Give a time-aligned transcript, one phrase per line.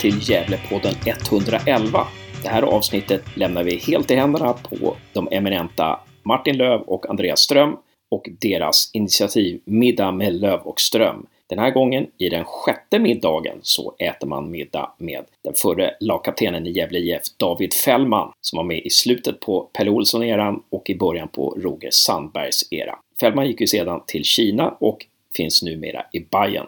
[0.00, 2.06] till Gävlepodden 111.
[2.42, 7.40] Det här avsnittet lämnar vi helt i händerna på de eminenta Martin Löv och Andreas
[7.40, 7.76] Ström
[8.10, 11.26] och deras initiativ Middag med Löv och Ström.
[11.48, 16.66] Den här gången, i den sjätte middagen, så äter man middag med den förre lagkaptenen
[16.66, 20.98] i Gävle IF, David Fällman, som var med i slutet på Pelle Olsson-eran och i
[20.98, 22.98] början på Roger Sandbergs era.
[23.20, 26.66] Fällman gick ju sedan till Kina och finns numera i Bayern.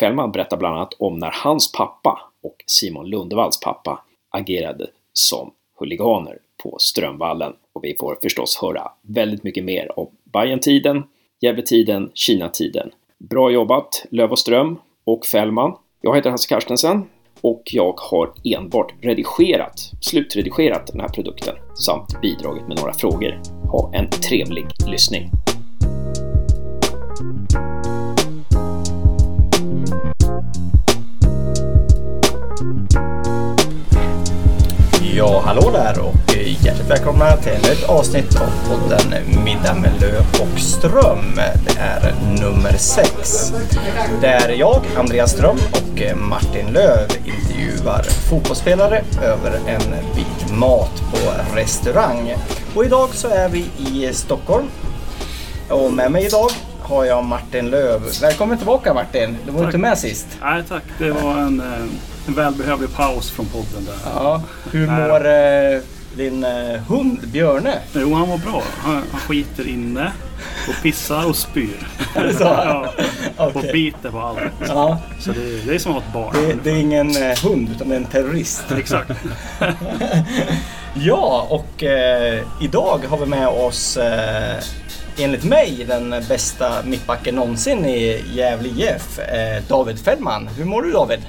[0.00, 6.38] Fällman berättar bland annat om när hans pappa och Simon Lundevalls pappa agerade som huliganer
[6.62, 11.02] på Strömvallen och vi får förstås höra väldigt mycket mer om Bayern-tiden,
[11.40, 12.90] Gävletiden, Kina-tiden.
[13.18, 15.76] Bra jobbat Löv och Ström och Fällman.
[16.00, 17.04] Jag heter Hasse Carstensen
[17.40, 23.40] och jag har enbart redigerat, slutredigerat den här produkten samt bidragit med några frågor.
[23.70, 25.47] Ha en trevlig lyssning!
[35.18, 39.90] Ja, hallå där och eh, hjärtligt välkomna till ännu ett avsnitt av podden Middag med
[40.00, 41.34] Löf och Ström.
[41.36, 43.52] Det är nummer sex.
[44.20, 49.82] Där jag, Andreas Ström och eh, Martin Löv intervjuar fotbollsspelare över en
[50.14, 52.34] bit mat på restaurang.
[52.74, 54.66] Och idag så är vi i Stockholm.
[55.68, 56.50] Och med mig idag
[56.88, 58.00] har jag Martin Löv.
[58.20, 59.36] Välkommen tillbaka Martin!
[59.46, 59.66] Du var Tack.
[59.68, 60.26] inte med sist.
[60.42, 63.94] Nej tack, det var en, eh, en välbehövlig paus från podden där.
[64.14, 64.42] Ja.
[64.72, 65.80] Hur mår eh,
[66.16, 67.74] din eh, hund Björne?
[67.92, 68.62] Jo, han var bra.
[68.78, 70.12] Han, han skiter inne
[70.68, 71.88] och pissar och spyr.
[72.14, 72.42] Så?
[72.44, 72.92] ja,
[73.36, 73.72] och Okej.
[73.72, 74.38] biter på allt.
[74.68, 76.34] Ja, Så det, det är som att ha ett barn.
[76.46, 78.64] det, det är ingen hund utan det är en terrorist.
[78.78, 79.10] Exakt.
[80.94, 84.56] Ja, och eh, idag har vi med oss eh,
[85.18, 90.48] enligt mig den bästa mittbacken någonsin i Gävle IF, eh, David Fällman.
[90.56, 91.20] Hur mår du David?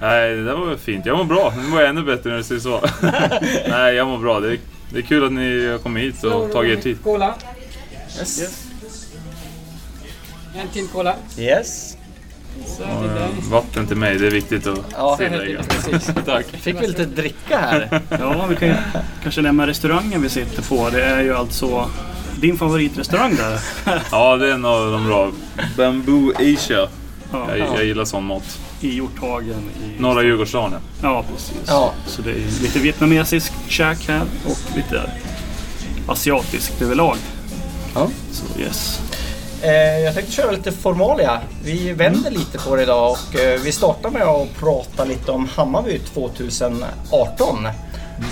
[0.00, 1.06] Nej, det där var fint.
[1.06, 1.52] Jag mår bra.
[1.56, 2.80] Nu mår jag ännu bättre när du säger så.
[3.70, 4.40] Nej, jag mår bra.
[4.40, 4.58] Det är,
[4.90, 6.98] det är kul att ni har kommit hit och tagit er tid.
[7.04, 7.34] Cola.
[8.18, 8.66] Yes.
[10.54, 11.14] En till cola.
[11.38, 11.96] yes.
[12.66, 15.62] Så Och, eh, vatten till mig, det är viktigt att Ja, tillägga.
[16.26, 16.46] Tack.
[16.46, 18.00] Fick vi lite dricka här?
[18.20, 18.74] Ja, vi kan ju
[19.22, 20.90] kanske nämna restaurangen vi sitter på.
[20.90, 21.90] Det är ju alltså
[22.40, 23.60] din favoritrestaurang där.
[24.10, 25.30] Ja, det är en av de bra.
[25.76, 26.88] Bamboo Asia.
[27.32, 28.58] Ja, Jag, jag gillar sån mat.
[28.80, 29.70] I Hjorthagen.
[29.84, 30.00] I...
[30.02, 30.80] Norra Djurgårdsstaden.
[31.02, 31.56] Ja, precis.
[31.66, 31.92] Ja.
[32.06, 35.10] Så det är lite vietnamesisk käk här och lite
[36.08, 37.16] asiatiskt överlag.
[37.94, 38.08] Ja.
[38.32, 39.00] Så yes.
[39.62, 41.40] Eh, jag tänkte köra lite formalia.
[41.64, 45.48] Vi vänder lite på det idag och eh, vi startar med att prata lite om
[45.56, 47.68] Hammarby 2018.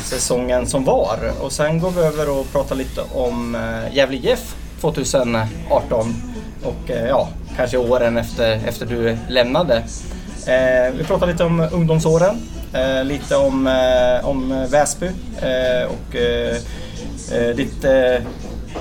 [0.03, 1.19] Säsongen som var.
[1.41, 6.15] Och sen går vi över och pratar lite om eh, Gävle IF 2018.
[6.65, 9.77] Och eh, ja, kanske åren efter, efter du lämnade.
[10.47, 12.37] Eh, vi pratar lite om ungdomsåren.
[12.75, 15.06] Eh, lite om, eh, om Väsby
[15.41, 16.16] eh, och
[17.56, 17.84] ditt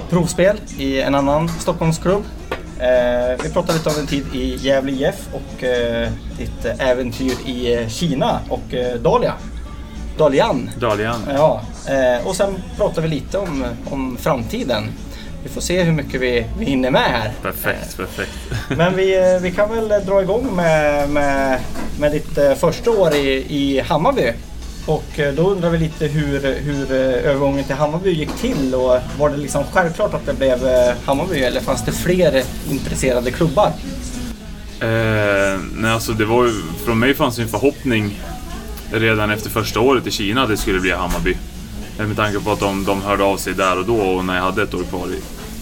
[0.09, 2.23] provspel i en annan Stockholmsklubb.
[3.43, 5.63] Vi pratar lite om din tid i Gävle IF och
[6.37, 8.97] ditt äventyr i Kina och Dalia.
[8.97, 9.33] Dahlia.
[10.17, 10.69] Dalian.
[10.79, 11.21] Dalian.
[11.35, 14.83] Ja, eh, och sen pratar vi lite om, om framtiden.
[15.43, 17.31] Vi får se hur mycket vi, vi hinner med här.
[17.41, 18.31] Perfekt, perfekt.
[18.77, 21.59] Men vi, eh, vi kan väl dra igång med, med,
[21.99, 24.31] med ditt eh, första år i, i Hammarby.
[24.85, 28.99] Och eh, då undrar vi lite hur, hur eh, övergången till Hammarby gick till och
[29.19, 33.71] var det liksom självklart att det blev eh, Hammarby eller fanns det fler intresserade klubbar?
[34.79, 36.51] Eh, nej, alltså det var
[36.85, 38.19] från mig fanns ju en förhoppning
[38.93, 41.37] redan efter första året i Kina att det skulle bli Hammarby.
[41.99, 44.35] Eh, med tanke på att de, de hörde av sig där och då och när
[44.35, 45.07] jag hade ett år kvar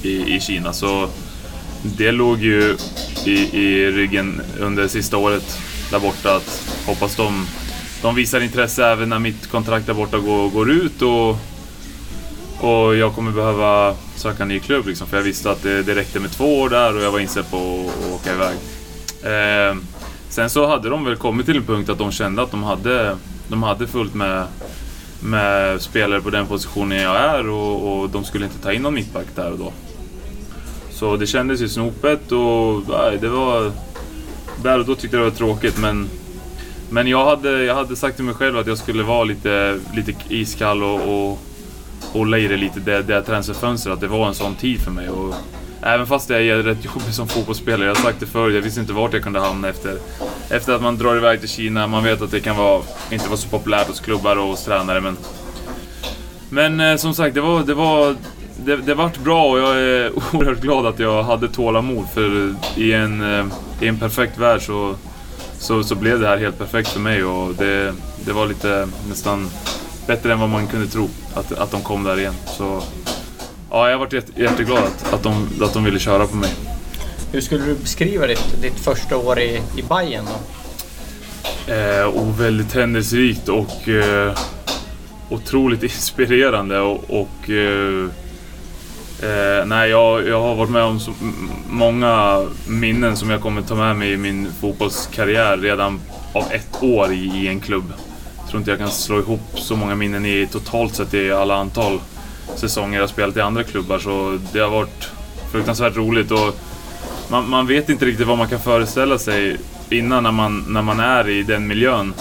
[0.04, 0.74] i, i, i Kina.
[0.74, 1.10] Så
[1.84, 2.78] det låg ju
[3.26, 5.58] i, i ryggen under sista året
[5.92, 7.46] där borta att hoppas de,
[8.02, 11.30] de visar intresse även när mitt kontrakt där borta går, går ut och,
[12.68, 15.96] och jag kommer behöva söka en ny klubb liksom, för jag visste att det, det
[15.96, 18.56] räckte med två år där och jag var inställd på att att åka iväg.
[19.24, 19.78] Eh,
[20.32, 23.18] sen så hade de väl kommit till en punkt att de kände att de hade,
[23.48, 24.46] de hade fullt med,
[25.20, 28.94] med spelare på den positionen jag är och, och de skulle inte ta in någon
[28.94, 29.74] mittback där och då.
[30.92, 33.72] Så det kändes ju snopet och nej, det var...
[34.64, 36.10] Där och då tyckte jag det var tråkigt men...
[36.90, 40.14] Men jag hade, jag hade sagt till mig själv att jag skulle vara lite, lite
[40.30, 41.40] iskall och, och
[42.02, 45.10] hålla i det lite, det, det transferfönstret, att det var en sån tid för mig.
[45.10, 45.36] Och
[45.82, 48.82] även fast jag är rätt jobbig som fotbollsspelare, jag har sagt det förut, jag visste
[48.82, 49.98] inte vart jag kunde hamna efter,
[50.50, 51.88] efter att man drar iväg till Kina.
[51.88, 52.82] Man vet att det kan vara,
[53.12, 55.18] inte vara så populärt hos klubbar och hos tränare, men...
[56.50, 58.16] Men eh, som sagt, det var, det var
[58.66, 62.94] det, det vart bra och jag är oerhört glad att jag hade tålamod för i
[62.94, 63.46] en, eh,
[63.82, 64.96] i en perfekt värld så,
[65.60, 67.94] så, så blev det här helt perfekt för mig och det,
[68.26, 69.50] det var lite nästan
[70.08, 72.36] bättre än vad man kunde tro att, att de kom där igen.
[72.46, 72.84] Så
[73.72, 76.52] ja, jag har varit jätte, jätteglad att, att, de, att de ville köra på mig.
[77.32, 81.74] Hur skulle du beskriva ditt, ditt första år i, i Bayern då?
[81.74, 84.38] Eh, och väldigt händelserikt och eh,
[85.30, 88.06] otroligt inspirerande och, och eh,
[89.24, 91.12] eh, nej, jag, jag har varit med om så
[91.70, 96.02] många minnen som jag kommer ta med mig i min fotbollskarriär redan
[96.34, 97.94] av ett år i, i en klubb.
[98.38, 101.56] Jag tror inte jag kan slå ihop så många minnen i totalt sett i alla
[101.56, 102.00] antal
[102.56, 105.10] säsonger jag spelat i andra klubbar så det har varit
[105.52, 106.60] fruktansvärt roligt och
[107.30, 109.58] man, man vet inte riktigt vad man kan föreställa sig
[109.90, 112.14] innan när man, när man är i den miljön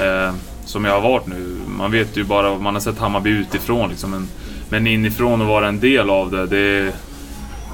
[0.00, 0.34] eh,
[0.64, 1.56] som jag har varit nu.
[1.78, 4.28] Man vet ju bara, man har sett Hammarby utifrån liksom, men,
[4.68, 6.92] men inifrån och vara en del av det, det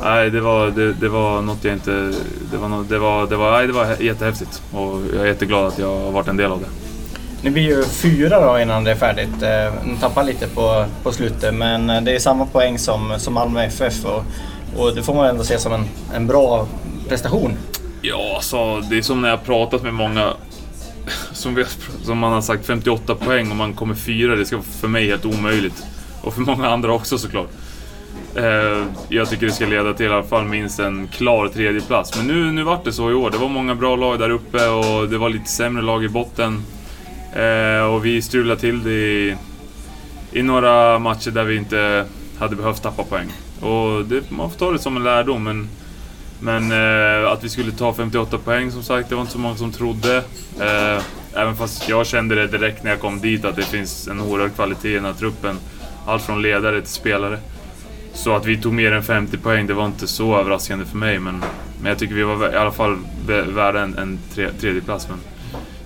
[0.05, 2.13] Nej, det var, det, det var något jag inte...
[2.51, 5.79] Det var, det var, det var, nej, det var jättehäftigt och jag är jätteglad att
[5.79, 6.67] jag har varit en del av det.
[7.43, 9.43] Ni blir ju fyra då innan det är färdigt.
[9.43, 13.35] Eh, Ni tappar lite på, på slutet men eh, det är samma poäng som, som
[13.35, 14.25] Malmö FF och,
[14.77, 15.85] och det får man ändå se som en,
[16.15, 16.67] en bra
[17.09, 17.57] prestation.
[18.03, 20.33] Ja, alltså, det är som när jag pratat med många
[21.33, 21.65] som, vi,
[22.05, 24.37] som man har sagt 58 poäng och man kommer fyra.
[24.37, 25.83] Det ska vara för mig helt omöjligt.
[26.23, 27.49] Och för många andra också såklart.
[28.35, 32.17] Eh, jag tycker det ska leda till i alla fall minst en klar tredjeplats.
[32.17, 33.31] Men nu, nu vart det så i år.
[33.31, 36.65] Det var många bra lag där uppe och det var lite sämre lag i botten.
[37.33, 39.37] Eh, och vi strulade till det i,
[40.33, 42.05] i några matcher där vi inte
[42.39, 43.33] hade behövt tappa poäng.
[43.61, 45.45] Och det, man får ta det som en lärdom.
[45.45, 45.69] Men
[46.43, 49.57] men eh, att vi skulle ta 58 poäng som sagt, det var inte så många
[49.57, 50.17] som trodde.
[50.61, 51.03] Eh,
[51.35, 54.55] även fast jag kände det direkt när jag kom dit att det finns en oerhörd
[54.55, 55.57] kvalitet i den här truppen.
[56.07, 57.39] Allt från ledare till spelare.
[58.15, 61.19] Så att vi tog mer än 50 poäng, det var inte så överraskande för mig.
[61.19, 61.45] Men,
[61.81, 65.09] men jag tycker vi var i alla fall värda en, en tre, tredjeplats.
[65.09, 65.19] Men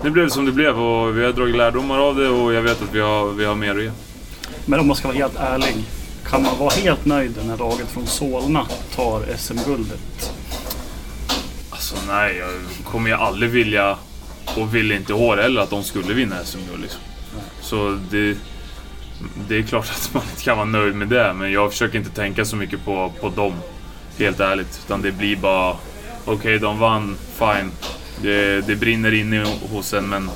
[0.03, 2.83] det blev som det blev och vi har dragit lärdomar av det och jag vet
[2.83, 3.91] att vi har, vi har mer att ge.
[4.67, 5.75] Men om man ska vara helt ärlig,
[6.25, 10.33] kan man vara helt nöjd när laget från Solna tar SM-guldet?
[11.71, 12.49] Alltså nej, jag
[12.85, 13.99] kommer ju aldrig vilja
[14.57, 16.83] och vill inte i år heller att de skulle vinna SM-guld.
[16.83, 17.01] Liksom.
[17.61, 18.37] Så det,
[19.49, 22.11] det är klart att man inte kan vara nöjd med det, men jag försöker inte
[22.11, 23.55] tänka så mycket på, på dem.
[24.19, 24.81] Helt ärligt.
[24.85, 27.71] Utan det blir bara, okej okay, de vann, fine.
[28.23, 30.31] Det, det brinner inne hos en, men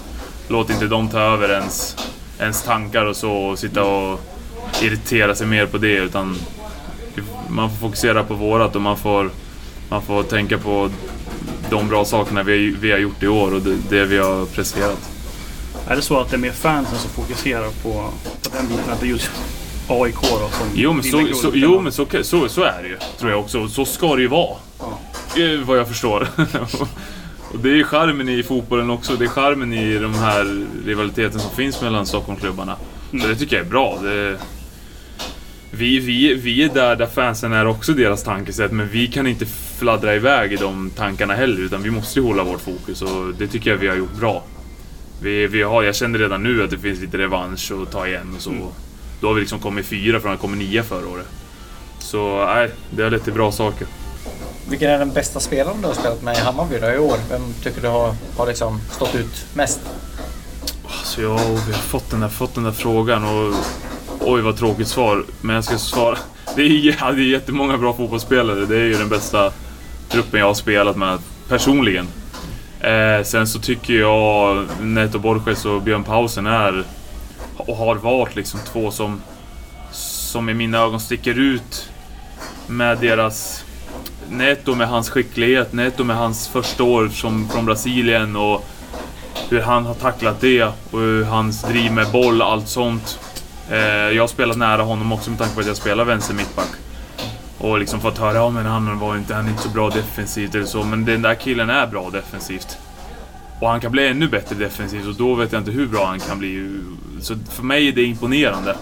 [0.48, 1.96] låt inte dem ta över ens,
[2.38, 4.20] ens tankar och så och sitta och
[4.82, 5.96] irritera sig mer på det.
[5.96, 6.36] Utan
[7.48, 9.30] man får fokusera på vårat och man får,
[9.88, 10.90] man får tänka på
[11.70, 15.10] de bra sakerna vi, vi har gjort i år och det, det, vi har presterat.
[15.88, 17.92] Är det så att det är mer fansen som fokuserar på,
[18.42, 18.92] på den biten?
[18.92, 19.30] Att det är just
[19.88, 22.96] AIK då som Jo men, så, så, jo, men så, så, så är det ju.
[23.18, 23.68] Tror jag också.
[23.68, 24.56] Så ska det ju vara.
[24.78, 24.98] Ja.
[25.42, 26.28] Eh, vad jag förstår.
[27.52, 29.16] och det är charmen i fotbollen också.
[29.16, 32.76] Det är charmen i de här rivaliteten som finns mellan Stockholmsklubbarna.
[33.12, 33.22] Mm.
[33.22, 33.98] Så det tycker jag är bra.
[34.02, 34.38] Det,
[35.70, 39.46] vi, vi, vi är där, där fansen är också deras tankesätt, men vi kan inte
[39.78, 43.46] fladdra iväg i de tankarna heller, utan vi måste ju hålla vårt fokus och det
[43.46, 44.44] tycker jag vi har gjort bra.
[45.22, 48.32] Vi, vi har, jag känner redan nu att det finns lite revansch att ta igen
[48.36, 48.50] och så.
[48.50, 48.62] Mm.
[49.20, 51.28] Då har vi liksom kommit fyra från att komma nia förra året.
[51.98, 53.86] Så nej, det har lett till bra saker.
[54.70, 57.16] Vilken är den bästa spelaren du har spelat med i Hammarby då, i år?
[57.30, 59.80] Vem tycker du har, har liksom stått ut mest?
[60.86, 63.54] Alltså jag vi har fått den där, fått den där frågan och
[64.20, 66.18] Oj vad tråkigt svar, men jag ska svara.
[66.56, 68.66] Det är, det är jättemånga bra fotbollsspelare.
[68.66, 69.52] Det är ju den bästa
[70.08, 72.08] truppen jag har spelat med personligen.
[72.80, 76.84] Eh, sen så tycker jag Neto Borges och Björn Pausen är
[77.56, 79.22] och har varit liksom två som,
[79.92, 81.88] som i mina ögon sticker ut
[82.66, 83.64] med deras...
[84.30, 88.64] Neto med hans skicklighet, Neto med hans första år som, från Brasilien och
[89.48, 93.18] hur han har tacklat det och hur hans driv med boll, allt sånt.
[93.70, 96.70] Eh, jag har spelat nära honom också med tanke på att jag spelar vänster mittback.
[97.58, 100.66] Och liksom fått höra, ja han var inte, han är inte så bra defensivt eller
[100.66, 102.78] så, men den där killen är bra defensivt.
[103.60, 106.20] Och han kan bli ännu bättre defensivt och då vet jag inte hur bra han
[106.20, 106.80] kan bli.
[107.20, 108.76] Så för mig är det imponerande.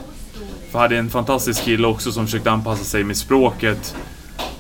[0.71, 3.95] För jag hade en fantastisk kille också som försökte anpassa sig med språket.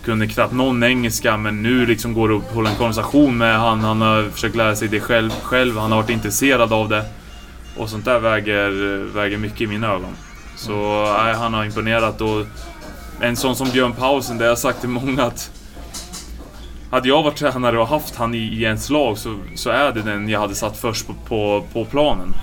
[0.08, 3.80] Kunde knappt någon engelska men nu liksom går det att hålla en konversation med han.
[3.80, 5.78] Han har försökt lära sig det själv, själv.
[5.78, 7.04] han har varit intresserad av det.
[7.76, 8.70] Och sånt där väger,
[9.14, 10.16] väger mycket i mina ögon.
[10.56, 10.72] Så
[11.22, 12.46] nej, han har imponerat och
[13.20, 15.50] en sån som Björn Pausen, det har jag sagt till många att
[16.90, 20.02] hade jag varit tränare och haft han i, i ens lag så, så är det
[20.02, 22.34] den jag hade satt först på, på, på planen.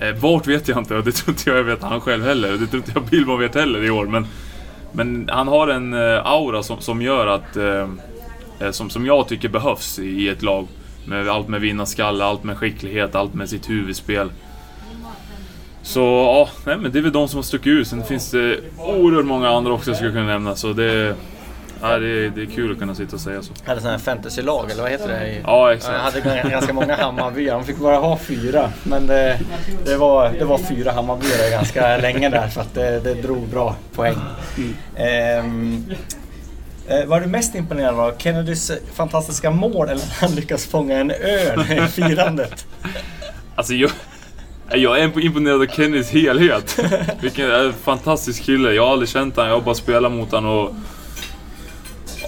[0.00, 2.52] Eh, vart vet jag inte och det tror inte jag vet han själv heller.
[2.52, 4.06] Det tror inte jag Billborn vet heller i år.
[4.06, 4.26] Men,
[4.96, 7.56] men han har en eh, aura som, som gör att...
[7.56, 7.88] Eh,
[8.60, 10.66] eh, som, som jag tycker behövs i, i ett lag.
[11.04, 14.30] Med allt med vinnarskalle, allt med skicklighet, allt med sitt huvudspel.
[15.82, 17.88] Så ja, nej, men det är väl de som har stuckit ut.
[17.88, 20.56] Sen finns det oerhört många andra också jag skulle kunna nämna.
[20.56, 21.14] Så det,
[21.82, 23.52] ja, det, är, det är kul att kunna sitta och säga så.
[23.64, 25.40] hade sån här fantasylag, eller vad heter det?
[25.44, 25.98] Ja, exakt.
[25.98, 27.54] hade g- ganska många Hammarbyar.
[27.54, 28.70] De fick bara ha fyra.
[28.82, 29.38] Men det,
[29.84, 33.76] det, var, det var fyra Hammarbyar ganska länge där för att det, det drog bra
[33.94, 34.16] poäng.
[34.96, 35.84] Ehm,
[36.88, 41.10] eh, var du mest imponerad av Kennedys fantastiska mål eller när han lyckas fånga en
[41.10, 42.66] örn i firandet?
[43.56, 43.90] Alltså jag,
[44.74, 46.78] jag är imponerad av Kennys helhet.
[47.20, 48.72] Vilken eh, fantastisk kille.
[48.72, 50.74] Jag har aldrig känt honom, jag har bara spelat mot honom och...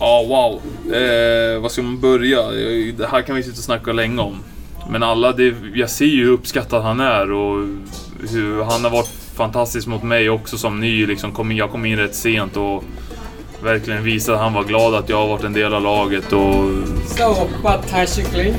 [0.00, 0.60] Ja, wow.
[0.94, 2.38] Eh, vad ska man börja?
[2.40, 4.36] Eh, Det här kan vi sitta och snacka länge om.
[4.90, 7.66] Men alla, det, jag ser ju hur uppskattad han är och
[8.30, 11.06] hur han har varit fantastisk mot mig också som ny.
[11.06, 12.84] Liksom kom in, jag kom in rätt sent och
[13.62, 16.64] verkligen visade att han var glad att jag har varit en del av laget och
[17.06, 17.48] Så,
[17.90, 18.54] thai-kyckling.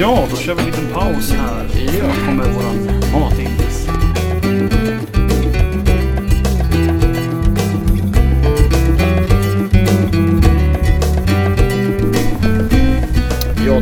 [0.00, 1.66] Ja, då kör vi en liten paus här.
[2.00, 2.97] Då kommer våran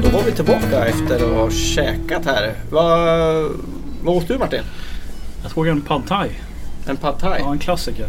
[0.03, 2.55] Då var vi tillbaka efter att ha käkat här.
[2.71, 2.99] Vad,
[4.03, 4.63] vad åt du Martin?
[5.43, 6.29] Jag tog en pad thai.
[6.87, 7.41] En pad thai?
[7.41, 8.07] Ja, en klassiker.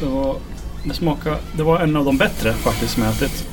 [0.00, 0.36] Det var,
[0.84, 3.46] det smakade, det var en av de bättre faktiskt som jag ätit.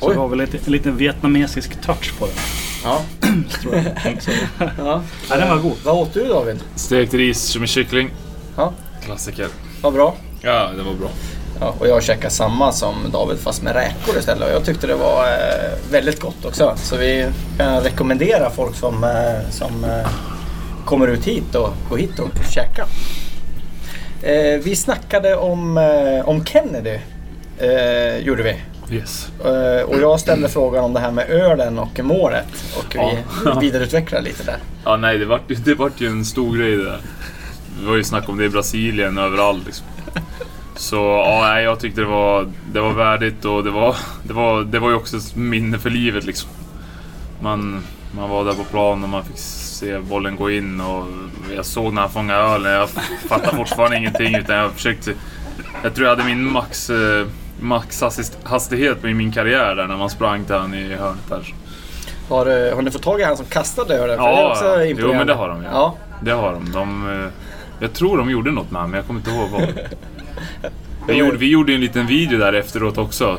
[0.00, 0.14] Så Oj.
[0.14, 2.34] det var väl lite, en liten vietnamesisk touch på den.
[2.84, 3.00] Ja.
[3.62, 3.84] Tror jag.
[4.22, 4.30] Så,
[4.78, 5.02] ja.
[5.30, 5.76] ja, den var god.
[5.84, 6.60] Vad åt du David?
[6.74, 8.10] stekt ris med kyckling.
[8.56, 8.72] Ja.
[9.04, 9.48] Klassiker.
[9.82, 10.14] Vad bra.
[10.40, 11.08] Ja, det var bra.
[11.60, 14.94] Ja, och jag käkade samma som David fast med räkor istället och jag tyckte det
[14.94, 16.74] var eh, väldigt gott också.
[16.76, 17.26] Så vi
[17.58, 20.08] kan rekommendera folk som, eh, som eh,
[20.84, 22.86] kommer ut hit och gå hit och käka.
[24.22, 26.98] Eh, vi snackade om, eh, om Kennedy,
[27.58, 28.56] eh, gjorde vi.
[28.90, 29.28] Yes.
[29.86, 32.46] Och jag ställde frågan om det här med ölen och målet
[32.78, 33.60] och vi Ja.
[33.60, 34.56] vidareutvecklade lite där.
[34.84, 37.00] Ja, nej, det vart, det vart ju en stor grej det där.
[37.80, 39.86] Det var ju snack om det i Brasilien överallt liksom.
[40.78, 44.78] Så ja, jag tyckte det var, det var värdigt och det var, det, var, det
[44.78, 46.50] var ju också ett minne för livet liksom.
[47.40, 47.82] Man,
[48.16, 51.04] man var där på plan och man fick se bollen gå in och
[51.56, 52.72] jag såg när han fångade ölen.
[52.72, 52.90] Jag
[53.28, 55.12] fattade fortfarande ingenting utan jag försökte...
[55.82, 57.26] Jag tror jag hade min max, eh,
[57.60, 58.02] max
[58.42, 61.54] hastighet i min karriär där när man sprang till han i hörnet där.
[62.28, 64.16] Har, eh, har ni fått tag i han som kastade ölen?
[64.18, 65.02] Ja, det är också.
[65.02, 65.70] Jo, men det har de, ja.
[65.72, 65.96] ja.
[66.22, 66.72] Det har de.
[66.72, 67.28] de eh,
[67.80, 69.62] jag tror de gjorde något med honom, men jag kommer inte ihåg vad.
[71.08, 73.38] Vi gjorde, vi gjorde en liten video där efteråt också.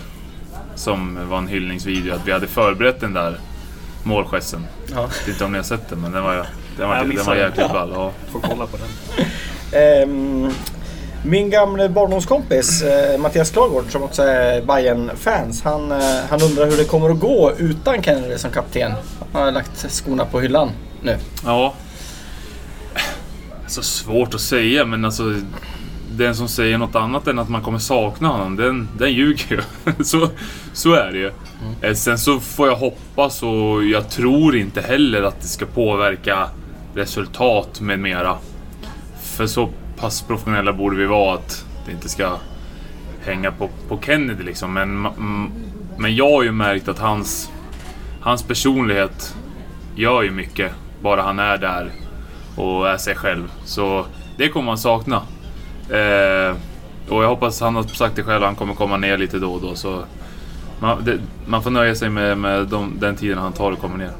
[0.75, 2.13] Som var en hyllningsvideo.
[2.15, 3.37] Att vi hade förberett den där
[4.03, 4.65] målgesten.
[4.87, 4.95] Ja.
[4.95, 6.45] Jag vet inte om ni har sett den, men den var, den
[6.79, 7.39] Jag var, den var missade.
[7.39, 7.91] jäkligt ball.
[7.95, 8.11] Ja.
[8.31, 8.87] Får kolla på den.
[9.81, 10.51] Ehm,
[11.25, 15.97] min gamla barndomskompis eh, Mattias Klargård som också är bayern fans han, eh,
[16.29, 18.91] han undrar hur det kommer att gå utan Kennedy som kapten.
[19.33, 20.69] Han har lagt skorna på hyllan
[21.01, 21.17] nu.
[21.45, 21.73] ja.
[23.67, 25.23] Så svårt att säga, men alltså...
[26.19, 30.03] Den som säger något annat än att man kommer sakna honom, den, den ljuger ju.
[30.03, 30.29] så,
[30.73, 31.31] så är det ju.
[31.81, 36.49] Eh, Sen så får jag hoppas och jag tror inte heller att det ska påverka
[36.95, 38.37] resultat med mera.
[39.21, 42.37] För så pass professionella borde vi vara att det inte ska
[43.25, 44.73] hänga på, på Kennedy liksom.
[44.73, 45.51] Men, mm,
[45.97, 47.51] men jag har ju märkt att hans,
[48.21, 49.35] hans personlighet
[49.95, 50.71] gör ju mycket.
[51.01, 51.91] Bara han är där
[52.55, 53.51] och är sig själv.
[53.65, 54.05] Så
[54.37, 55.21] det kommer man sakna.
[55.91, 56.55] Eh,
[57.09, 59.61] och jag hoppas, han har sagt det själv, han kommer komma ner lite då och
[59.61, 59.75] då.
[59.75, 60.03] Så
[60.79, 63.97] man, det, man får nöja sig med, med de, den tiden han tar och kommer
[63.97, 64.11] ner.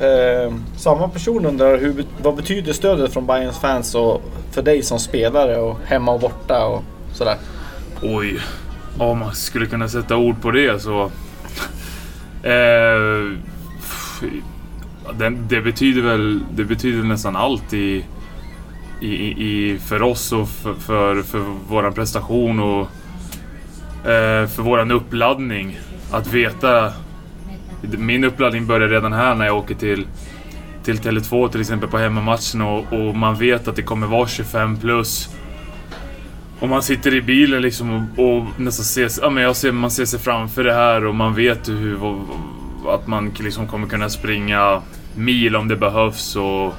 [0.00, 4.98] Ehm, samma person undrar hur, vad betyder stödet från Bayerns fans och för dig som
[4.98, 6.84] spelare och hemma och borta och
[7.14, 7.36] sådär.
[8.02, 8.38] Oj.
[8.98, 11.10] Om man skulle kunna sätta ord på det så...
[12.42, 13.38] Eh,
[15.18, 18.04] det, det betyder väl det betyder nästan allt i,
[19.00, 19.14] i,
[19.46, 22.80] i, för oss och för, för, för vår prestation och
[24.10, 25.78] eh, för vår uppladdning.
[26.10, 26.92] Att veta...
[27.82, 30.06] Min uppladdning börjar redan här när jag åker till
[30.84, 34.76] till Tele2 till exempel på hemmamatchen och, och man vet att det kommer vara 25
[34.76, 35.28] plus.
[36.60, 39.90] Och man sitter i bilen liksom och, och nästan ser, ja, men jag ser, man
[39.90, 44.08] ser sig framför det här och man vet hur, och, att man liksom kommer kunna
[44.08, 44.82] springa
[45.14, 46.36] mil om det behövs.
[46.36, 46.74] Och,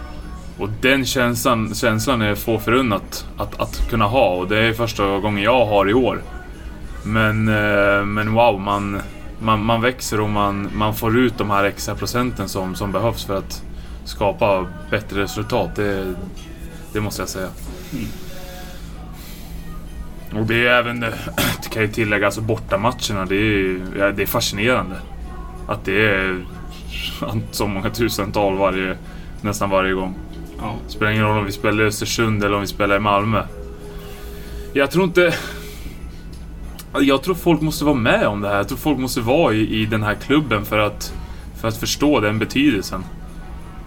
[0.61, 5.19] och den känslan, känslan är få förunnat att, att kunna ha och det är första
[5.19, 6.21] gången jag har i år.
[7.03, 9.01] Men, eh, men wow, man,
[9.39, 13.25] man, man växer och man, man får ut de här extra procenten som, som behövs
[13.25, 13.63] för att
[14.05, 15.75] skapa bättre resultat.
[15.75, 16.13] Det,
[16.93, 17.49] det måste jag säga.
[20.35, 20.99] Och det är även,
[21.63, 23.25] det kan jag tillägga, alltså bortamatcherna.
[23.25, 24.95] Det är, det är fascinerande.
[25.67, 26.45] att det är
[27.51, 28.97] så många tusental varje,
[29.41, 30.15] nästan varje gång.
[30.61, 30.75] Ja.
[30.85, 33.43] Det spelar ingen roll om vi spelar i Östersund eller om vi spelar i Malmö.
[34.73, 35.33] Jag tror inte...
[36.99, 38.57] Jag tror folk måste vara med om det här.
[38.57, 41.13] Jag tror folk måste vara i, i den här klubben för att,
[41.61, 43.03] för att förstå den betydelsen.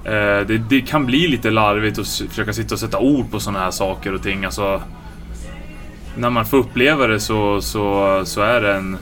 [0.04, 3.58] Eh, det, det kan bli lite larvigt att försöka sitta och sätta ord på sådana
[3.58, 4.44] här saker och ting.
[4.44, 4.82] Alltså,
[6.16, 8.98] när man får uppleva det så, så, så är det en,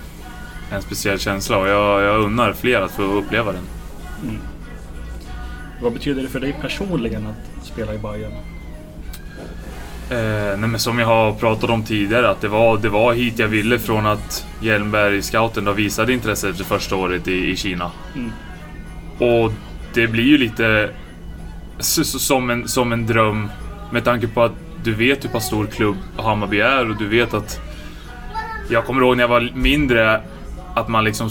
[0.70, 3.62] en speciell känsla och jag, jag unnar fler att få uppleva den.
[4.22, 4.38] Mm.
[5.82, 8.32] Vad betyder det för dig personligen att spela i Bayern?
[10.10, 13.38] Eh, nej men som jag har pratat om tidigare, att det var, det var hit
[13.38, 17.90] jag ville från att Hjelmberg, scouten, då visade intresse efter första året i, i Kina.
[18.14, 18.32] Mm.
[19.18, 19.52] Och
[19.94, 20.90] det blir ju lite
[21.78, 23.50] som en, som en dröm
[23.92, 24.52] med tanke på att
[24.84, 27.60] du vet hur pass stor klubb Hammarby är och du vet att...
[28.70, 30.20] Jag kommer ihåg när jag var mindre
[30.74, 31.30] att man liksom...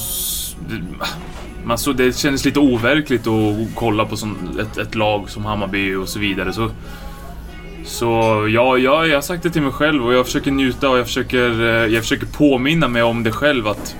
[1.63, 5.95] Man så, det kändes lite overkligt att kolla på sån, ett, ett lag som Hammarby
[5.95, 6.53] och så vidare.
[6.53, 6.71] Så
[7.85, 8.07] så
[8.49, 11.05] ja, ja, jag har sagt det till mig själv och jag försöker njuta och jag
[11.05, 13.95] försöker, eh, jag försöker påminna mig om det själv att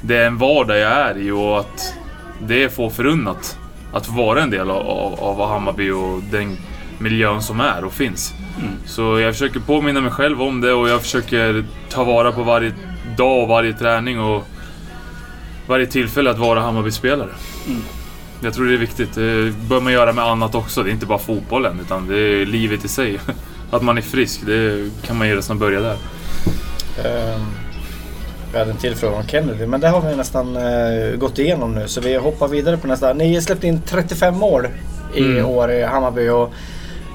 [0.00, 1.94] det är en vardag jag är i och att
[2.42, 3.58] det är få förunnat
[3.92, 6.56] att få vara en del av, av, av Hammarby och den
[6.98, 8.34] miljön som är och finns.
[8.86, 12.72] Så jag försöker påminna mig själv om det och jag försöker ta vara på varje
[13.16, 14.46] dag och varje träning och
[15.70, 17.28] varje tillfälle att vara Hammarby-spelare.
[18.42, 19.14] Jag tror det är viktigt.
[19.14, 20.82] Det bör man göra med annat också.
[20.82, 23.20] Det är inte bara fotbollen, utan det är livet i sig.
[23.70, 25.96] Att man är frisk, det kan man ju nästan börja där.
[27.04, 27.40] Ehm,
[28.52, 31.74] Vi hade en till fråga om Kennedy, men det har vi nästan eh, gått igenom
[31.74, 31.88] nu.
[31.88, 33.12] Så vi hoppar vidare på nästa.
[33.12, 34.66] Ni släppte in 35 mål
[35.14, 35.46] i Mm.
[35.46, 36.28] år i Hammarby.
[36.28, 36.52] Och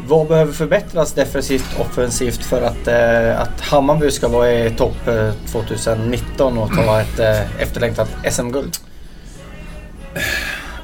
[0.08, 5.32] vad behöver förbättras defensivt offensivt för att, eh, att Hammarby ska vara i topp eh,
[5.52, 8.78] 2019 och ta ett eh, efterlängtat SM-guld?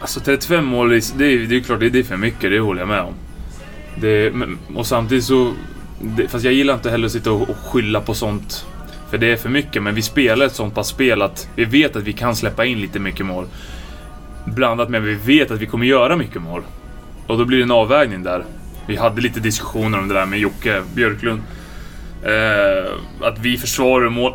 [0.01, 2.88] Alltså 35 mål, det är, det är klart det är för mycket, det håller jag
[2.88, 3.13] med om.
[3.95, 4.34] Det,
[4.75, 5.53] och samtidigt så...
[6.01, 8.65] Det, fast jag gillar inte heller att sitta och, och skylla på sånt.
[9.10, 11.95] För det är för mycket, men vi spelar ett sånt pass spel att vi vet
[11.95, 13.45] att vi kan släppa in lite mycket mål.
[14.45, 16.63] Blandat med att vi vet att vi kommer göra mycket mål.
[17.27, 18.45] Och då blir det en avvägning där.
[18.88, 21.41] Vi hade lite diskussioner om det där med Jocke Björklund.
[22.24, 22.94] Eh,
[23.28, 24.34] att vi försvarar och mål...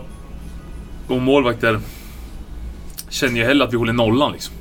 [1.08, 1.80] Och målvakter
[3.08, 4.54] känner ju hellre att vi håller nollan liksom.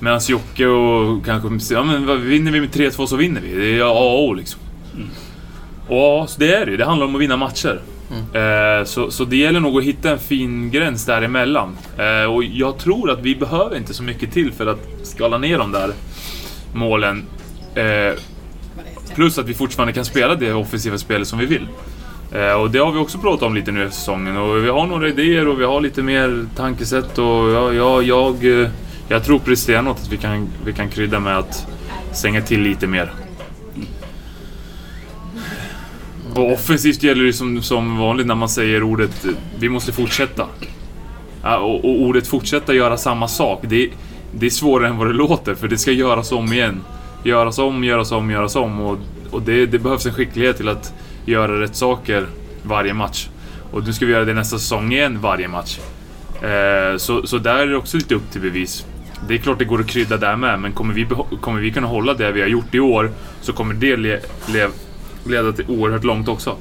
[0.00, 1.74] Medan Jocke och kanske...
[1.74, 3.54] Ja men vinner vi med 3-2 så vinner vi.
[3.54, 4.60] Det är A och O liksom.
[5.88, 6.76] Och ja, så det är det.
[6.76, 7.80] Det handlar om att vinna matcher.
[8.34, 11.76] Eh, så, så det gäller nog att hitta en fin gräns däremellan.
[11.98, 15.58] Eh, och jag tror att vi behöver inte så mycket till för att skala ner
[15.58, 15.92] de där
[16.74, 17.24] målen.
[17.74, 18.18] Eh,
[19.14, 21.68] plus att vi fortfarande kan spela det offensiva spelet som vi vill.
[22.32, 24.36] Eh, och det har vi också pratat om lite nu efter säsongen.
[24.36, 27.18] Och vi har några idéer och vi har lite mer tankesätt.
[27.18, 28.68] Och jag, jag, jag,
[29.08, 31.66] jag tror på stenhårt att vi kan, vi kan krydda med att
[32.12, 33.12] stänga till lite mer.
[36.34, 39.26] Och offensivt gäller det som, som vanligt när man säger ordet
[39.58, 40.46] vi måste fortsätta.
[41.42, 43.90] Och, och ordet fortsätta göra samma sak, det,
[44.32, 46.80] det är svårare än vad det låter för det ska göras om igen.
[47.24, 48.98] Göras om, göras om, göras om och,
[49.30, 50.94] och det, det behövs en skicklighet till att
[51.26, 52.26] göra rätt saker
[52.62, 53.28] varje match.
[53.72, 55.78] Och nu ska vi göra det nästa säsong igen varje match.
[56.42, 58.86] Eh, så, så där är det också lite upp till bevis.
[59.28, 61.06] Det är klart det går att krydda där med, men kommer vi,
[61.40, 64.20] kommer vi kunna hålla det vi har gjort i år så kommer det le,
[64.52, 64.68] le,
[65.24, 66.56] leda till oerhört långt också.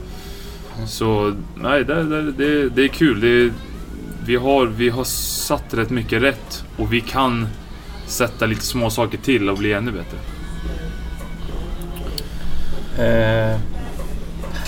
[0.88, 3.20] Så nej, det, det, det, det är kul.
[3.20, 3.54] Det,
[4.26, 7.48] vi, har, vi har satt rätt mycket rätt och vi kan
[8.06, 10.18] sätta lite små saker till och bli ännu bättre.
[13.00, 13.60] Eh,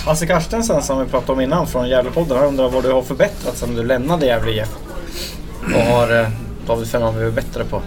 [0.06, 2.38] Hasse Carstensen som vi pratade om innan från Gävlepodden.
[2.38, 4.68] Han undrar vad du har förbättrat sedan du lämnade Gävle IF.
[5.74, 6.28] Vad har eh,
[6.66, 7.82] David Fernand blivit bättre på?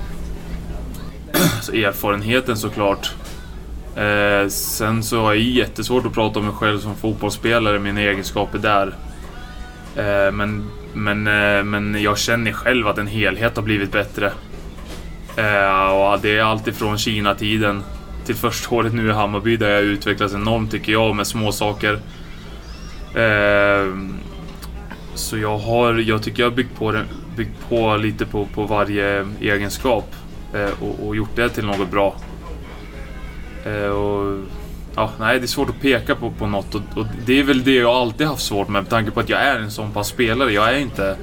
[1.55, 3.13] Alltså erfarenheten såklart.
[3.95, 8.57] Eh, sen så har jag jättesvårt att prata om mig själv som fotbollsspelare, mina egenskaper
[8.57, 8.95] där.
[9.95, 14.31] Eh, men, men, eh, men jag känner själv att en helhet har blivit bättre.
[15.35, 17.83] Eh, och det är allt ifrån Kina-tiden
[18.27, 21.99] till första året nu i Hammarby där jag utvecklats enormt tycker jag med små saker.
[23.15, 24.13] Ehm,
[25.13, 27.01] så jag har, jag tycker jag har byggt på,
[27.37, 30.15] byggt på lite på, på varje egenskap
[30.53, 32.15] eh, och, och gjort det till något bra.
[33.65, 34.45] Eh, och,
[34.95, 37.63] ja, nej, det är svårt att peka på, på något och, och det är väl
[37.63, 40.07] det jag alltid haft svårt med med tanke på att jag är en sån pass
[40.07, 40.53] spelare.
[40.53, 41.17] Jag är inte...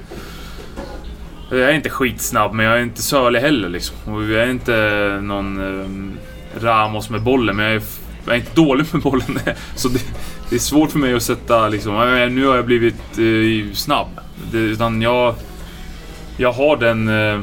[1.50, 4.14] Jag är inte skitsnabb, men jag är inte sölig heller liksom.
[4.14, 6.18] Och jag är inte någon ehm,
[6.60, 7.82] Ramos med bollen, men jag är,
[8.26, 9.38] jag är inte dålig med bollen.
[9.74, 10.04] Så det,
[10.50, 11.94] det är svårt för mig att sätta liksom,
[12.30, 14.08] nu har jag blivit eh, snabb.
[14.52, 15.34] Det, utan jag...
[16.36, 17.08] Jag har den...
[17.08, 17.40] eh,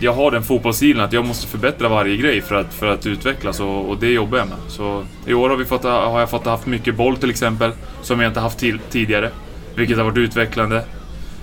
[0.00, 3.60] jag har den fotbollsstilen att jag måste förbättra varje grej för att, för att utvecklas
[3.60, 4.58] och, och det jobbar jag med.
[4.68, 8.20] Så i år har, vi fått, har jag fått haft mycket boll till exempel, som
[8.20, 9.30] jag inte haft till, tidigare.
[9.74, 10.84] Vilket har varit utvecklande.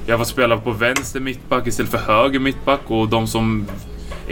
[0.05, 3.67] Jag har fått spela på vänster mittback istället för höger mittback och de som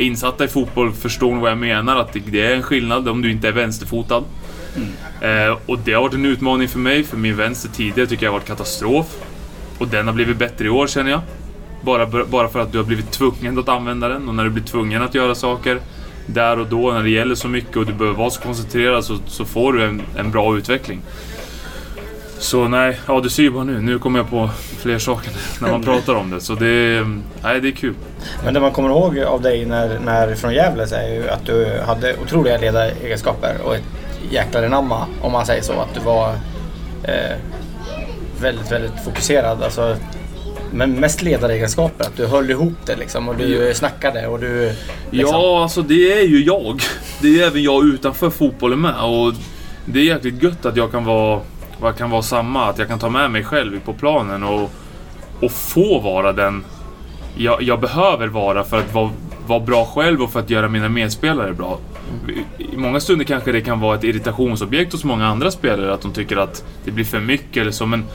[0.02, 1.96] är insatta i fotboll förstår vad jag menar.
[1.96, 4.24] Att det är en skillnad om du inte är vänsterfotad.
[5.22, 8.32] Eh, och det har varit en utmaning för mig, för min vänster tidigare tycker jag
[8.32, 9.18] har varit katastrof.
[9.78, 11.22] Och den har blivit bättre i år känner jag.
[11.82, 14.64] Bara, bara för att du har blivit tvungen att använda den och när du blir
[14.64, 15.80] tvungen att göra saker
[16.26, 19.18] där och då när det gäller så mycket och du behöver vara så koncentrerad så,
[19.28, 21.02] så får du en, en bra utveckling.
[22.42, 23.82] Så nej, ja du ser ju bara nu.
[23.82, 26.42] Nu kommer jag på fler saker när man pratar om det.
[26.42, 27.06] Så det,
[27.44, 27.94] nej, det är kul.
[28.44, 31.80] Men det man kommer ihåg av dig när, när från Gävle är ju att du
[31.86, 33.84] hade otroliga ledaregenskaper och ett
[34.32, 35.74] jäklar anamma om man säger så.
[35.74, 36.30] Att du var
[37.04, 37.38] eh,
[38.42, 39.64] väldigt, väldigt fokuserad.
[39.64, 39.96] Alltså,
[40.72, 42.06] men mest ledaregenskaper.
[42.06, 44.74] Att du höll ihop det liksom och du snackade och du...
[45.10, 45.36] Liksom.
[45.36, 46.82] Ja, alltså det är ju jag.
[47.22, 48.96] Det är även jag utanför fotbollen med.
[49.04, 49.34] Och
[49.86, 51.42] det är jäkligt gött att jag kan vara,
[51.82, 52.70] vad kan vara samma.
[52.70, 54.72] Att jag kan ta med mig själv på planen och,
[55.40, 56.64] och få vara den
[57.36, 59.12] jag, jag behöver vara för att vara,
[59.48, 61.80] vara bra själv och för att göra mina medspelare bra.
[62.58, 66.14] I många stunder kanske det kan vara ett irritationsobjekt hos många andra spelare att de
[66.14, 67.86] tycker att det blir för mycket eller så.
[67.86, 68.06] Men,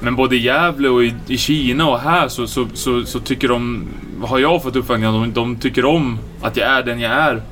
[0.00, 3.48] men både i Gävle och i, i Kina och här så, så, så, så tycker
[3.48, 3.88] de,
[4.22, 7.42] har jag fått uppfattningen, de, de tycker om att jag är den jag är.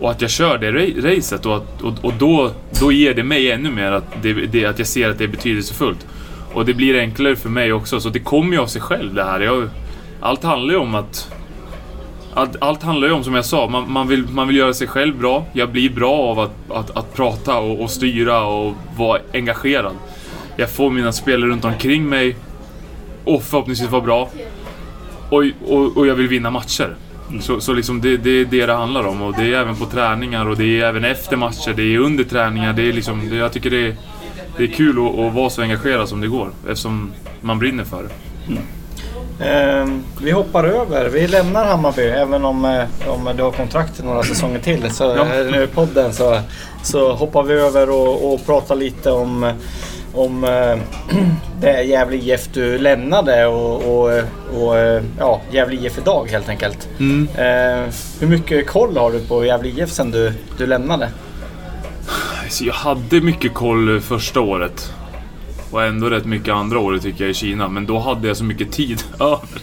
[0.00, 3.50] Och att jag kör det racet och, att, och, och då, då ger det mig
[3.50, 6.06] ännu mer att, det, det, att jag ser att det är betydelsefullt.
[6.54, 9.24] Och det blir enklare för mig också, så det kommer ju av sig själv det
[9.24, 9.40] här.
[9.40, 9.68] Jag,
[10.20, 11.32] allt handlar ju om att...
[12.34, 14.86] Allt, allt handlar ju om, som jag sa, man, man, vill, man vill göra sig
[14.86, 15.46] själv bra.
[15.52, 19.94] Jag blir bra av att, att, att prata och, och styra och vara engagerad.
[20.56, 22.36] Jag får mina spelare runt omkring mig
[23.24, 24.30] och förhoppningsvis vara bra.
[25.30, 26.96] Och, och, och jag vill vinna matcher.
[27.40, 29.86] Så, så liksom det, det är det det handlar om och det är även på
[29.86, 32.72] träningar och det är även efter matcher, det är under träningar.
[32.72, 33.96] Det är liksom, det, jag tycker det är,
[34.56, 38.02] det är kul att, att vara så engagerad som det går eftersom man brinner för
[38.02, 38.10] det.
[39.40, 39.86] Eh,
[40.22, 41.08] vi hoppar över.
[41.08, 44.90] Vi lämnar Hammarby även om, eh, om du har kontrakt några säsonger till.
[44.90, 45.34] Så Ja.
[45.40, 46.40] eh, nu i podden så,
[46.82, 49.52] så hoppar vi över och, och pratar lite om
[50.12, 50.78] om eh,
[51.60, 54.22] det Gävle IF du lämnade och, och,
[54.54, 56.88] och eh, ja, Gävle IF idag helt enkelt.
[57.34, 61.08] Eh, hur mycket koll har du på Gävle IF sen du, du lämnade?
[62.48, 64.92] Så jag hade mycket koll första året.
[65.70, 67.68] Och ändå rätt mycket andra året tycker jag i Kina.
[67.68, 69.60] Men då hade jag så mycket tid över.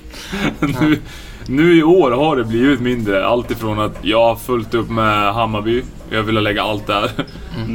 [0.60, 1.00] nu,
[1.48, 3.28] nu i år har det blivit mindre.
[3.28, 5.84] Allt ifrån att jag har fullt upp med Hammarby.
[6.10, 7.12] Jag vill lägga allt där.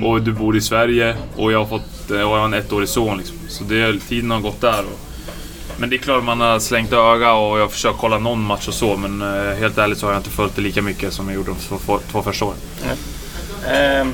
[0.04, 1.16] Och du bor i Sverige.
[1.36, 3.18] Och jag har fått Eh, och jag har en ettårig son.
[3.18, 3.36] Liksom.
[3.48, 4.80] Så det, tiden har gått där.
[4.80, 4.98] Och,
[5.76, 8.68] men det är klart man har slängt öga och jag har försökt kolla någon match
[8.68, 8.96] och så.
[8.96, 11.50] Men eh, helt ärligt så har jag inte följt det lika mycket som jag gjorde
[11.50, 12.56] de två, två första åren.
[13.66, 14.06] Eh,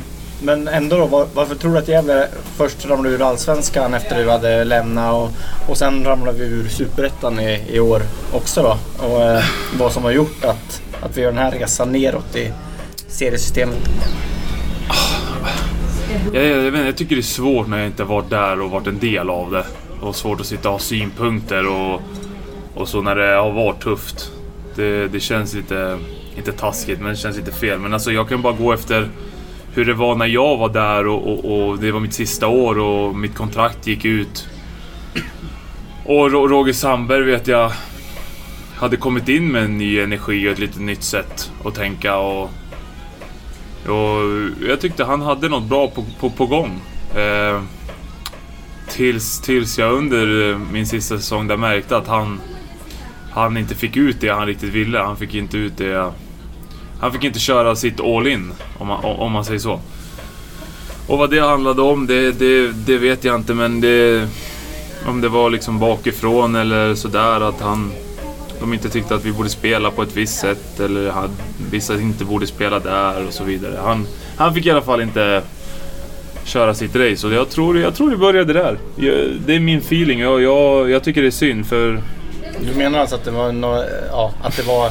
[0.42, 4.30] men ändå då, var, varför tror du att Gävle först ramlade ur Allsvenskan efter du
[4.30, 5.30] hade lämnat och,
[5.70, 9.06] och sen ramlade vi ur Superettan i, i år också då?
[9.06, 9.44] Och eh,
[9.78, 12.52] vad som har gjort att, att vi gör den här resan neråt i
[13.08, 13.78] seriesystemet?
[16.32, 18.86] Jag, jag, jag, jag tycker det är svårt när jag inte varit där och varit
[18.86, 19.66] en del av det.
[20.00, 22.02] Och svårt att sitta och ha synpunkter och,
[22.74, 24.32] och så när det har varit tufft.
[24.76, 25.98] Det, det känns lite,
[26.36, 27.78] inte taskigt, men det känns lite fel.
[27.78, 29.08] Men alltså jag kan bara gå efter
[29.74, 32.78] hur det var när jag var där och, och, och det var mitt sista år
[32.78, 34.48] och mitt kontrakt gick ut.
[36.04, 37.72] Och Roger Sandberg vet jag
[38.76, 42.50] hade kommit in med en ny energi och ett lite nytt sätt att tänka och
[43.88, 46.80] och jag tyckte han hade något bra på, på, på gång.
[47.14, 47.62] Eh,
[48.88, 52.40] tills, tills jag under min sista säsong där märkte att han,
[53.32, 54.98] han inte fick ut det han riktigt ville.
[54.98, 56.12] Han fick inte ut det...
[57.00, 59.80] Han fick inte köra sitt all in, om man, om man säger så.
[61.06, 64.28] Och vad det handlade om, det, det, det vet jag inte men det...
[65.06, 67.92] Om det var liksom bakifrån eller sådär att han...
[68.60, 71.30] De inte tyckte att vi borde spela på ett visst sätt eller att
[71.70, 73.78] vissa inte borde spela där och så vidare.
[73.84, 75.42] Han, han fick i alla fall inte
[76.44, 78.78] köra sitt race och jag tror, jag tror det började där.
[78.96, 79.14] Jag,
[79.46, 82.02] det är min feeling och jag, jag tycker det är synd för
[82.72, 84.90] Du menar alltså att det var, nå- ja, att det var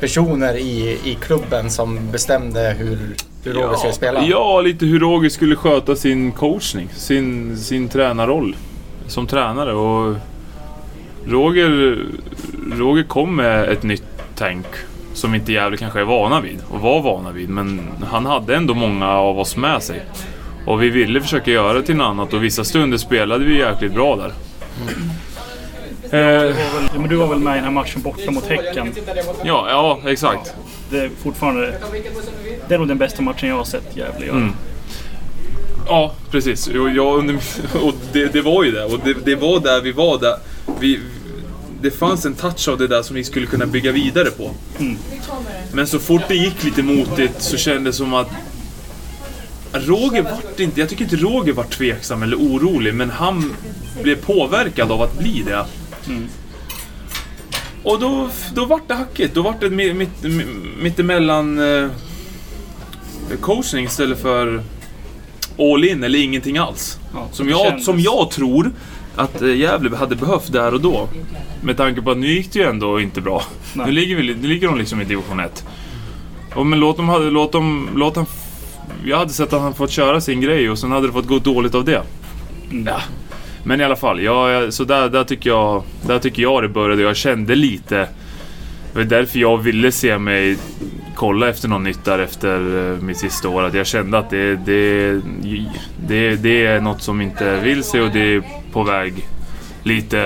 [0.00, 2.98] personer i, i klubben som bestämde hur,
[3.44, 4.24] hur Roger skulle spela?
[4.24, 8.56] Ja, lite hur Roger skulle sköta sin coachning, sin, sin tränarroll
[9.06, 9.72] som tränare.
[9.74, 10.14] Och
[11.26, 11.98] Roger,
[12.70, 14.02] Roger kom med ett nytt
[14.34, 14.66] tänk
[15.14, 17.48] som inte Gävle kanske är vana vid och var vana vid.
[17.48, 20.02] Men han hade ändå många av oss med sig.
[20.66, 23.92] Och vi ville försöka göra det till något annat och vissa stunder spelade vi jäkligt
[23.94, 24.32] bra där.
[26.02, 28.30] Eh, Det var väl, ja, men du var väl med i den här matchen borta
[28.30, 28.94] mot Häcken?
[29.44, 30.54] ja, ja, exakt.
[30.90, 31.74] Det är fortfarande...
[32.68, 34.36] Det är nog den bästa matchen jag har sett Gävle göra.
[34.36, 34.52] Mm.
[35.86, 36.68] Ja, precis.
[36.68, 37.34] Jag, under,
[37.82, 38.84] och det, det var ju det.
[38.84, 40.36] Och det, det var där vi var där.
[40.80, 41.00] Vi,
[41.82, 44.50] det fanns en touch av det där som vi skulle kunna bygga vidare på.
[45.72, 48.30] Men så fort det gick lite motigt så kändes det som att
[49.72, 53.52] Roger vart inte, jag tycker inte Roger var tveksam eller orolig, men han
[54.02, 55.64] blev påverkad av att bli det.
[57.82, 59.34] Och då, då vart det hackigt.
[59.34, 60.24] Då vart det mitt, mitt,
[60.80, 61.88] mittemellan eh,
[63.40, 64.62] coachning istället för
[65.58, 66.98] all in eller ingenting alls.
[67.14, 68.72] Ja, Som jag, kändes- som jag tror
[69.18, 71.08] att eh, Gävle hade behövt där och då.
[71.62, 73.42] Med tanke på att nu gick det ju ändå inte bra.
[73.74, 73.86] Nej.
[73.86, 75.64] Nu ligger, vi, nu ligger de liksom i division 1.
[76.54, 78.26] Och men låt dem, låt dem, låt han...
[79.04, 81.38] Jag hade sett att han fått köra sin grej och sen hade det fått gå
[81.38, 82.02] dåligt av det.
[82.86, 83.00] Ja.
[83.64, 86.68] Men i alla fall, ja, jag- så där, där, tycker jag, där tycker jag det
[86.68, 87.02] började.
[87.02, 87.96] Jag kände lite...
[88.92, 90.56] Det var därför jag ville se mig
[91.18, 93.62] kolla efter något nytt där efter eh, mitt sista år.
[93.62, 95.20] Att jag kände att det, det,
[96.06, 99.28] det, det är något som inte vill sig och det är på väg
[99.82, 100.16] lite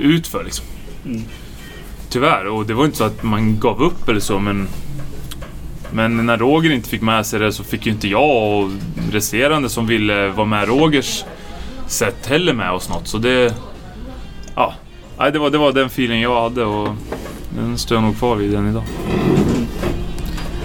[0.00, 0.66] utför liksom.
[2.10, 2.46] Tyvärr.
[2.46, 4.68] Och det var inte så att man gav upp eller så men
[5.90, 8.70] men när Roger inte fick med sig det så fick ju inte jag och
[9.12, 11.24] resterande som ville vara med Rogers
[11.86, 13.08] sätt heller med oss något.
[13.08, 13.54] Så det...
[14.54, 14.74] Ja.
[15.18, 16.88] Nej, det var, det var den feeling jag hade och
[17.56, 18.84] den står jag nog kvar vid än idag.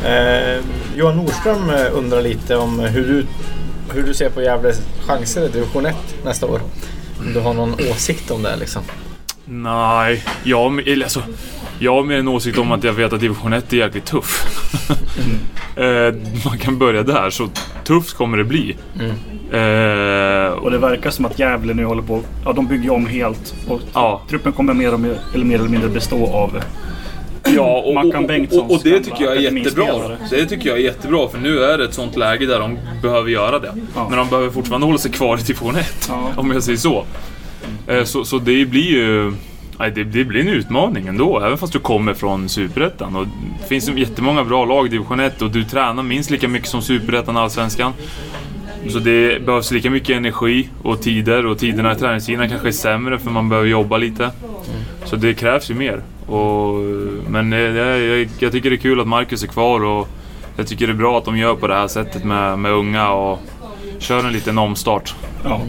[0.06, 0.64] Eh,
[0.96, 3.26] Johan Nordström eh, undrar lite om hur du,
[3.94, 6.62] hur du ser på Gävles chanser i division 1 nästa år.
[7.20, 8.84] Om du har någon åsikt om det liksom.
[9.46, 11.22] Nej, jag, alltså,
[11.80, 14.46] jag har mer en åsikt om att jag vet att division 1 är jäkligt tuff.
[15.78, 16.14] eh,
[16.46, 17.50] man kan börja där, så
[17.84, 18.78] tufft kommer det bli.
[19.52, 22.22] Eh, Och det verkar som att Gävle nu håller på...
[22.46, 23.56] Ja, de bygger om helt.
[23.68, 24.22] Och ja.
[24.30, 26.64] truppen kommer mer, och mer, eller mer eller mindre bestå av...
[27.46, 29.86] Ja, och, och, Mackan och, Bengtssons och, och det tycker jag är jättebra.
[30.30, 33.30] Det tycker jag är jättebra, för nu är det ett sånt läge där de behöver
[33.30, 33.74] göra det.
[33.96, 34.08] Ja.
[34.10, 36.32] Men de behöver fortfarande hålla sig kvar i division 1, Ja.
[36.38, 37.06] om jag säger så.
[37.88, 39.34] Eh, Så, så det blir ju...
[39.80, 43.16] Nej, det, det blir en utmaning ändå, även fast du kommer från Superettan.
[43.16, 43.28] Och
[43.62, 46.82] Det finns jättemånga bra lag i division 1 och du tränar minst lika mycket som
[46.82, 47.94] Superettan och Allsvenskan.
[48.90, 53.20] Så det behövs lika mycket energi och tider och tiderna i träningstiderna kanske är sämre
[53.20, 54.30] för man behöver jobba lite.
[55.06, 56.02] Så det krävs ju mer.
[56.34, 56.74] Och,
[57.30, 60.08] men jag, jag, tycker det är kul att Marcus är kvar och
[60.58, 63.12] jag tycker det är bra att de gör på det här sättet med, med unga
[63.12, 63.40] och
[64.00, 65.16] kör en liten omstart.
[65.44, 65.62] Ja.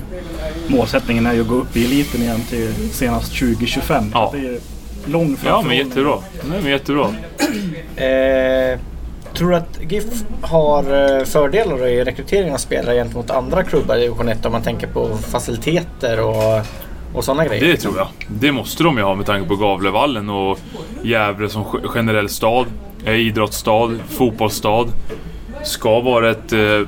[0.68, 4.04] Målsättningen är ju att gå upp i eliten igen till senast 2025.
[4.12, 4.30] Ja.
[4.34, 4.58] Det är
[5.06, 6.18] lång Ja, men jättebra.
[6.48, 7.06] Nej, men jättebra.
[7.96, 8.78] Eh,
[9.34, 10.04] tror du att GIF
[10.42, 14.62] har eh, fördelar i rekrytering av spelare gentemot andra klubbar i division 1 om man
[14.62, 16.66] tänker på faciliteter och,
[17.14, 17.64] och sådana grejer?
[17.64, 18.08] Det tror jag.
[18.28, 20.58] Det måste de ju ha med tanke på Gavlevallen och
[21.02, 22.66] Gävle som ge- generell stad.
[23.04, 24.86] Är idrottsstad, fotbollsstad.
[25.64, 26.80] Ska vara ett eh,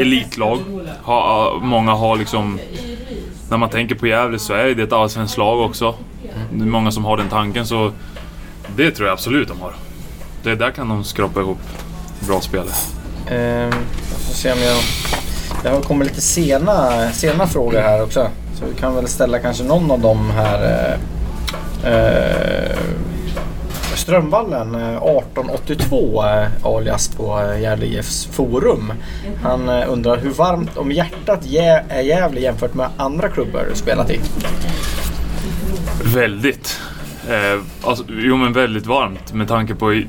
[0.00, 0.58] elitlag.
[1.02, 2.58] Ha, många har liksom...
[3.50, 5.94] När man tänker på Gävle så är det ett allsvenskt lag också.
[6.52, 7.92] Det är många som har den tanken så...
[8.76, 9.72] Det tror jag absolut de har.
[10.42, 11.58] Det där kan de skrapa ihop
[12.26, 12.68] bra spelare.
[13.30, 13.38] Eh,
[14.10, 14.76] jag får se om jag...
[15.62, 18.28] Det har kommit lite sena, sena frågor här också.
[18.58, 20.98] Så vi kan väl ställa kanske någon av dem här.
[21.84, 22.78] Eh, eh
[23.94, 28.92] Strömvallen eh, 1882 eh, alias på eh, Gävle IFs forum.
[29.42, 34.10] Han eh, undrar hur varmt om hjärtat är Gävle jämfört med andra klubbar du spelat
[34.10, 34.20] i?
[36.14, 36.80] Väldigt.
[37.28, 40.02] Eh, alltså, jo men väldigt varmt med tanke på...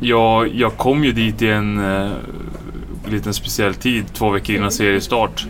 [0.00, 2.10] Jag, jag kom ju dit i en eh,
[3.10, 5.46] liten speciell tid, två veckor innan seriestart.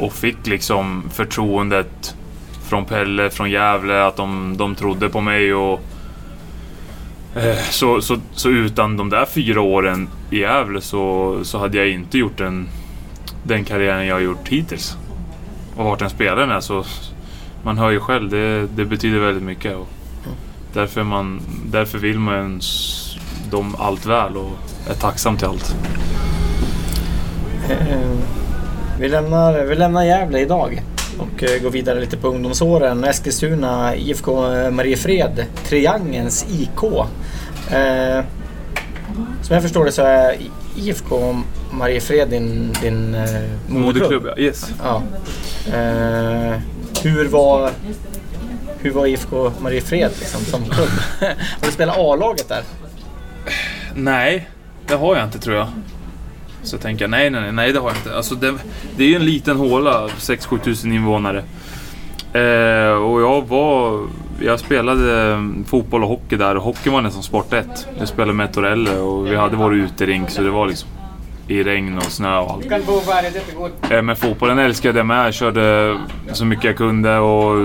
[0.00, 2.14] Och fick liksom förtroendet
[2.68, 5.80] från Pelle, från Gävle, att de, de trodde på mig och...
[7.36, 11.88] Eh, så, så, så utan de där fyra åren i Gävle så, så hade jag
[11.88, 12.68] inte gjort den,
[13.42, 14.96] den karriären jag har gjort hittills.
[15.76, 16.84] Och vart en spelare är så
[17.62, 19.76] man hör ju själv, det, det betyder väldigt mycket.
[19.76, 19.88] Och
[20.72, 22.60] därför, man, därför vill man
[23.50, 24.52] dem allt väl och
[24.88, 25.74] är tacksam till allt.
[27.70, 28.39] Mm.
[29.00, 30.82] Vi lämnar, vi lämnar Gävle idag
[31.18, 33.04] och eh, går vidare lite på ungdomsåren.
[33.04, 34.32] Eskilstuna, IFK
[34.70, 36.82] Mariefred, Triangelns IK.
[37.70, 38.24] Eh,
[39.42, 40.36] som jag förstår det så är
[40.76, 41.36] IFK
[41.70, 43.24] Mariefred din, din eh,
[43.68, 44.26] moderklubb.
[44.26, 44.38] ja.
[44.38, 44.70] Yes.
[44.82, 45.02] Ja.
[45.66, 46.58] Eh,
[47.02, 47.70] hur var
[48.78, 50.88] hur var IFK Mariefred liksom, som klubb?
[51.20, 52.62] Har du spelat A-laget där?
[53.94, 54.48] Nej,
[54.86, 55.68] det har jag inte tror jag.
[56.62, 58.16] Så tänker jag, nej, nej, nej, det har jag inte.
[58.16, 58.54] Alltså det,
[58.96, 61.38] det är ju en liten håla, 6-7 tusen invånare.
[62.32, 64.06] Eh, och jag var,
[64.40, 67.86] jag spelade eh, fotboll och hockey där och hockey var nästan sport ett.
[67.98, 70.88] Jag spelade med Torelle och vi hade vår uterink så det var liksom
[71.48, 72.66] i regn och snö och allt.
[73.90, 75.26] Eh, Men fotbollen älskade jag med.
[75.26, 75.96] Jag körde
[76.32, 77.56] så mycket jag kunde och...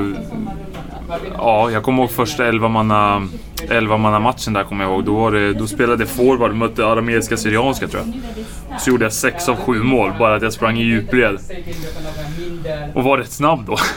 [1.37, 3.27] Ja, jag kommer ihåg första 11 manna
[3.69, 5.03] 11 manna matchen där kommer jag ihåg.
[5.03, 8.81] Då, var det, då spelade forward och mötte arameiska syrianska tror jag.
[8.81, 11.39] Så gjorde jag sex av sju mål, bara att jag sprang i djupled.
[12.93, 13.77] Och var rätt snabb då.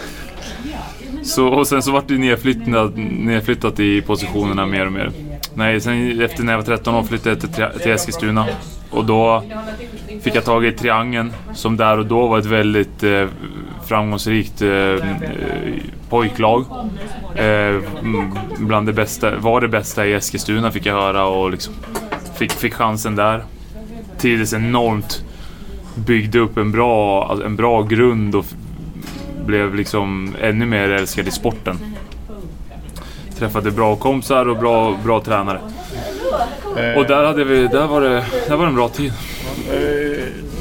[1.23, 5.11] Så, och sen så vart det nedflyttat, nedflyttat i positionerna mer och mer.
[5.55, 8.47] Nej, sen efter när jag var 13 år flyttade jag till, till Eskilstuna.
[8.91, 9.43] Och då
[10.23, 13.27] fick jag tag i Triangeln som där och då var ett väldigt eh,
[13.89, 14.99] framgångsrikt eh, eh,
[16.09, 16.65] pojklag.
[17.35, 21.75] Eh, mm, bland det bästa, var det bästa i Eskilstuna fick jag höra och liksom
[22.35, 23.45] fick, fick chansen där.
[24.19, 25.25] Trivdes enormt.
[25.95, 28.45] Byggde upp en bra, alltså en bra grund och
[29.47, 31.79] blev liksom ännu mer älskad i sporten.
[33.39, 35.61] Träffade bra kompisar och bra, bra tränare.
[36.97, 39.13] Och där, hade vi, där, var det, där var det en bra tid.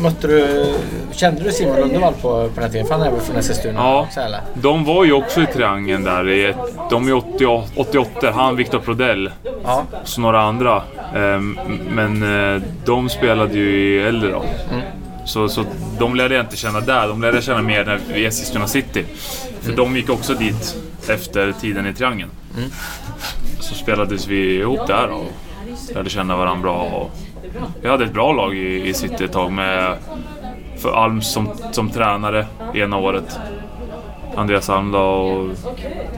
[0.02, 0.74] Mötte du,
[1.12, 2.88] kände du Simon Lundevall på, på den här tiden?
[2.88, 4.08] För han är väl från Eskilstuna Ja.
[4.22, 4.42] eller?
[4.54, 6.30] De var ju också i triangeln där.
[6.30, 6.56] i ett-
[6.90, 9.32] De är 88, 88 han Viktor Prodell
[9.64, 9.84] Ja.
[10.02, 10.84] och så några andra.
[11.16, 12.24] Ehm, Men
[12.56, 14.44] eh, de spelade ju i äldre då.
[15.26, 15.66] Så, så
[16.00, 17.08] de lärde jag inte känna där.
[17.08, 19.06] De lärde jag känna mer när i Eskilstuna city.
[19.62, 20.76] För de gick också dit
[21.10, 22.30] efter tiden i triangeln.
[23.60, 25.26] Så spelades vi ihop där och
[25.96, 26.82] lärde känna varandra bra.
[26.82, 27.12] Och
[27.82, 29.96] vi hade ett bra lag i, i city ett tag med
[30.78, 33.40] för Alm som, som tränare ena året.
[34.36, 35.56] Andreas Almdal och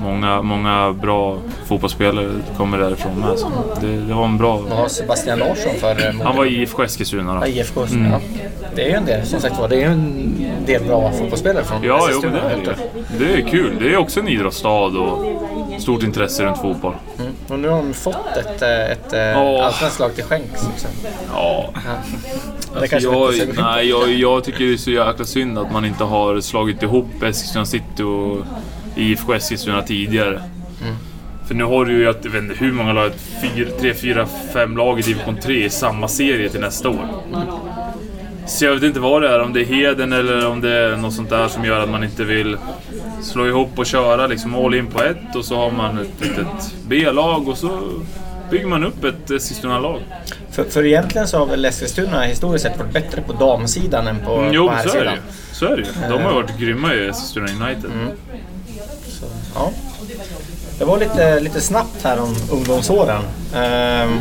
[0.01, 3.39] många, många bra fotbollsspelare kommer därifrån med.
[3.39, 3.47] Så
[3.81, 4.57] det, det var en bra...
[4.57, 7.47] Vad har Sebastian Larsson för eh, Han var i IFK Eskilstuna.
[7.47, 7.81] IFK.
[7.81, 8.19] Ja.
[8.75, 11.83] Det är ju en del, som sagt var, det är en del bra fotbollsspelare från
[11.83, 12.33] Ja, jo, Eskilstuna.
[12.33, 12.75] det är
[13.19, 13.25] det.
[13.25, 13.77] Det är kul.
[13.79, 15.25] Det är också en idrottsstad och
[15.81, 16.93] stort intresse runt fotboll.
[17.19, 17.31] Mm.
[17.47, 19.63] Och nu har de fått ett, eh, ett eh, Ja.
[19.63, 20.87] allsvenskt lag till skänks också.
[21.33, 21.69] Ja.
[22.73, 26.03] Det Alltså, jag, nej, jag, jag tycker det är så jäkla synd att man inte
[26.03, 28.45] har slagit ihop Eskilstuna City och
[28.95, 30.41] IFK Eskilstuna tidigare.
[31.47, 33.11] För nu har du ju, att, jag vet inte hur många lag,
[33.41, 37.05] fyra, tre, fyra, fem lag i division 3 i samma serie till nästa år.
[38.49, 40.95] Så jag vet inte vad det är, om det är heden eller om det är
[40.97, 42.57] något sånt där som gör att man inte vill
[43.21, 46.73] slå ihop och köra liksom all in på ett och så har man ett litet
[46.87, 47.79] B-lag och så
[48.51, 49.99] bygger man upp ett Eskilstuna-lag.
[50.51, 54.33] För, för egentligen så har väl Eskilstuna historiskt sett varit bättre på damsidan än på,
[54.35, 55.13] Mm, jo, på herrsidan.
[55.13, 55.21] ju.
[55.53, 55.87] Så är det ju.
[56.17, 57.91] De har varit grymma i Eskilstuna United.
[59.07, 59.71] Så, ja.
[60.79, 63.21] Det var lite, lite snabbt här om ungdomsåren.
[63.55, 64.19] Ehm,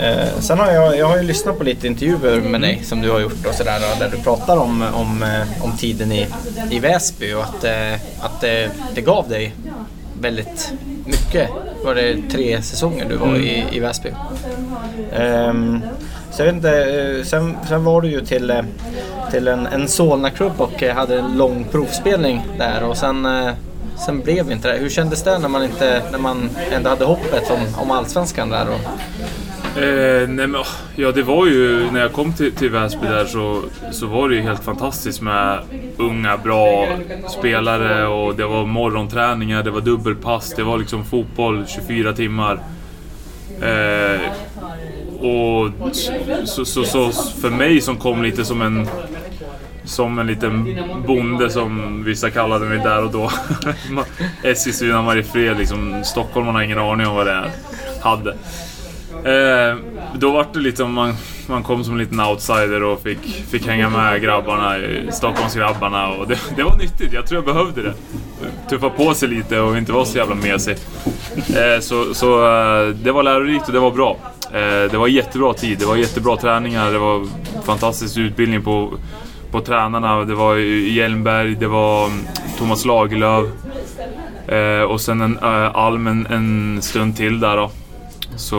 [0.00, 3.10] eh, sen har jag, jag har ju lyssnat på lite intervjuer med dig som du
[3.10, 6.26] har gjort och sådär där du pratar om, om, eh, om tiden i,
[6.70, 9.54] i Väsby och att, eh, att det, det gav dig
[10.20, 10.72] väldigt
[11.04, 11.50] mycket.
[11.84, 14.10] Var det tre säsonger du var i, i Väsby?
[15.12, 15.80] Ehm,
[16.30, 16.84] så jag vet inte,
[17.18, 18.62] eh, sen, sen var du ju till,
[19.30, 23.50] till en, en Solna-klubb och hade en lång provspelning där och sen, eh,
[24.06, 24.78] sen blev inte det.
[24.78, 28.66] Hur kändes det när man, inte, när man ändå hade hoppet om, om Allsvenskan där?
[28.68, 28.80] Och,
[29.76, 33.24] Eh, nej men, åh, ja, det var ju när jag kom till, till Väsby där
[33.24, 35.58] så, så var det ju helt fantastiskt med
[35.96, 36.88] unga, bra
[37.38, 42.60] spelare och det var morgonträningar, det var dubbelpass, det var liksom fotboll 24 timmar.
[43.62, 44.20] Eh,
[45.20, 45.70] och
[46.44, 48.88] så, så, så för mig som kom lite som en
[49.84, 53.30] som en liten bonde som vissa kallade mig där och då.
[54.42, 57.50] Eskilstuna, Mariefred, liksom Stockholmarna har ingen aning om vad det är.
[58.00, 58.36] Hade.
[59.24, 59.76] Eh,
[60.14, 61.14] då var det lite man,
[61.46, 63.18] man kom som en liten outsider och fick,
[63.50, 64.76] fick hänga med grabbarna,
[65.12, 67.12] Stockholmsgrabbarna och det, det var nyttigt.
[67.12, 67.94] Jag tror jag behövde det.
[68.70, 70.76] Tuffa på sig lite och inte vara så jävla mesig.
[71.36, 74.16] Eh, så så eh, det var lärorikt och det var bra.
[74.52, 77.26] Eh, det var jättebra tid, det var jättebra träningar, det var
[77.64, 78.92] fantastisk utbildning på,
[79.50, 80.24] på tränarna.
[80.24, 82.18] Det var Hjelmberg, det var mm,
[82.58, 83.46] Thomas Lagerlöf.
[84.48, 87.70] Eh, och sen en eh, Alm en, en stund till där då.
[88.36, 88.56] Så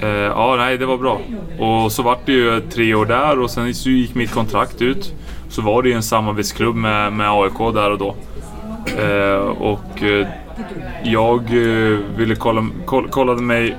[0.00, 1.20] eh, ja, nej, det var bra.
[1.58, 5.14] Och så vart det ju tre år där och sen så gick mitt kontrakt ut.
[5.48, 8.14] Så var det ju en samarbetsklubb med, med AIK där och då.
[8.98, 10.26] Eh, och eh,
[11.04, 13.76] jag eh, ville kolla, koll, kollade mig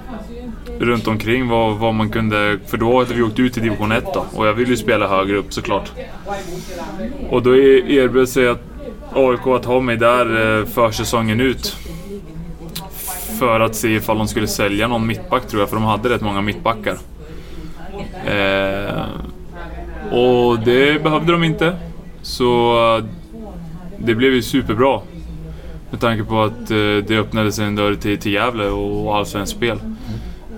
[0.80, 2.60] runt omkring vad, vad man kunde...
[2.68, 5.08] För då hade vi åkt ut till division 1 då och jag ville ju spela
[5.08, 5.92] högre upp såklart.
[7.30, 8.62] Och då e-, erbjöd sig att
[9.14, 11.78] AIK att ha mig där eh, försäsongen ut.
[13.40, 16.22] För att se ifall de skulle sälja någon mittback tror jag, för de hade rätt
[16.22, 16.98] många mittbackar.
[18.26, 19.06] Eh,
[20.12, 21.76] och det behövde de inte.
[22.22, 23.04] Så eh,
[23.98, 25.02] det blev ju superbra.
[25.92, 26.78] Med tanke på att eh,
[27.08, 29.80] det öppnades en dörr till, till Gävle och allsvenskt spel.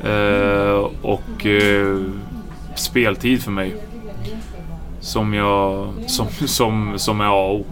[0.03, 1.97] Eh, och eh,
[2.75, 3.75] speltid för mig.
[4.99, 5.87] Som jag...
[6.07, 7.65] Som, som, som är A och O.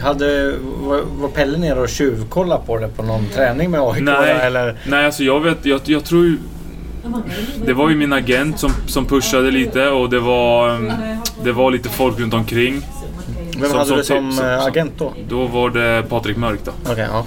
[0.00, 4.00] Hade, var, Pelle nere och tjuvkollade på det på någon träning med AIK?
[4.02, 4.76] Nej, Eller?
[4.86, 6.38] nej alltså jag vet, jag, jag tror ju...
[7.66, 10.92] Det var ju min agent som, som pushade lite och det var, mm,
[11.44, 12.82] det var lite folk runt omkring.
[13.60, 15.12] Vem Som- hade som du typ- som, som- eh, som- agent då?
[15.28, 16.72] Då var det Patrik Mörk då.
[16.92, 17.24] Okej, ja.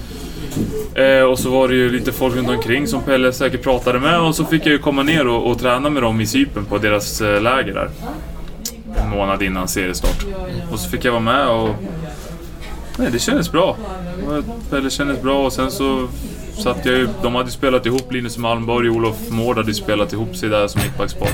[1.02, 4.20] Eh, och så var det ju lite folk runt omkring som Pelle säkert pratade med
[4.20, 6.78] och så fick jag ju komma ner och, och träna med dem i Cypern på
[6.78, 7.90] deras eh, läger där.
[9.04, 10.24] En månad innan seriestart.
[10.72, 11.68] Och så fick jag vara med och...
[12.98, 13.76] Nej, det kändes bra.
[14.70, 16.08] Pelle kändes bra och sen så
[16.62, 17.08] satt jag ju...
[17.22, 20.48] De hade ju spelat ihop, Linus Malmborg och Olof Mård hade ju spelat ihop sig
[20.48, 21.28] där som mittbackspar.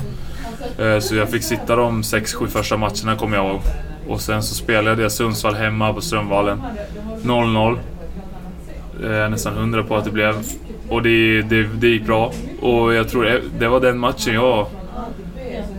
[0.78, 3.60] Eh, så jag fick sitta de 6-7 första matcherna kommer jag ihåg.
[4.08, 6.62] Och sen så spelade jag Sundsvall hemma på Strömvallen.
[7.22, 7.78] 0-0.
[9.04, 10.34] Eh, nästan hundra på att det blev.
[10.88, 12.32] Och det, det, det gick bra.
[12.60, 14.66] Och jag tror det, det var den matchen jag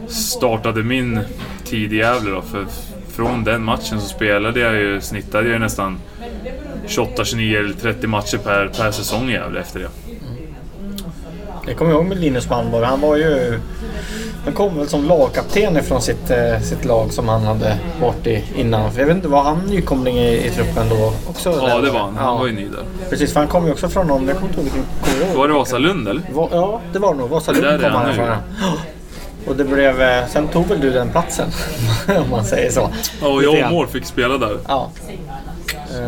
[0.08, 1.20] startade min
[1.64, 2.42] tid i Gävle då.
[2.42, 2.66] För
[3.20, 5.98] från den matchen så spelade jag ju, snittade jag ju nästan
[6.88, 9.90] 28, 29 eller 30 matcher per, per säsong i Gävle efter det.
[11.68, 12.86] Jag kommer ihåg med Linus Malmborg.
[12.86, 13.60] Han var ju...
[14.44, 18.44] Han kom väl som lagkapten ifrån sitt, eh, sitt lag som han hade varit i
[18.56, 18.92] innan.
[18.92, 21.50] För jag vet inte, var han nykomling i, i truppen då också?
[21.50, 21.86] Ja, eller?
[21.86, 22.16] det var han.
[22.16, 23.10] Han Ja, var ju ny där.
[23.10, 24.28] Precis, för han kom ju också från någon...
[24.28, 25.38] Jag kommer inte ihåg vilken...
[25.38, 26.22] Var det Vasalund eller?
[26.34, 27.30] Va, ja, det var det nog.
[27.30, 28.28] Vasalund Där kom han ifrån.
[29.50, 30.02] Och det blev...
[30.02, 31.50] eh, Sen tog väl du den platsen?
[32.24, 32.90] om man säger så.
[33.22, 33.72] Ja, jag och.
[33.72, 34.58] Mård fick spela där.
[34.68, 34.92] Ja.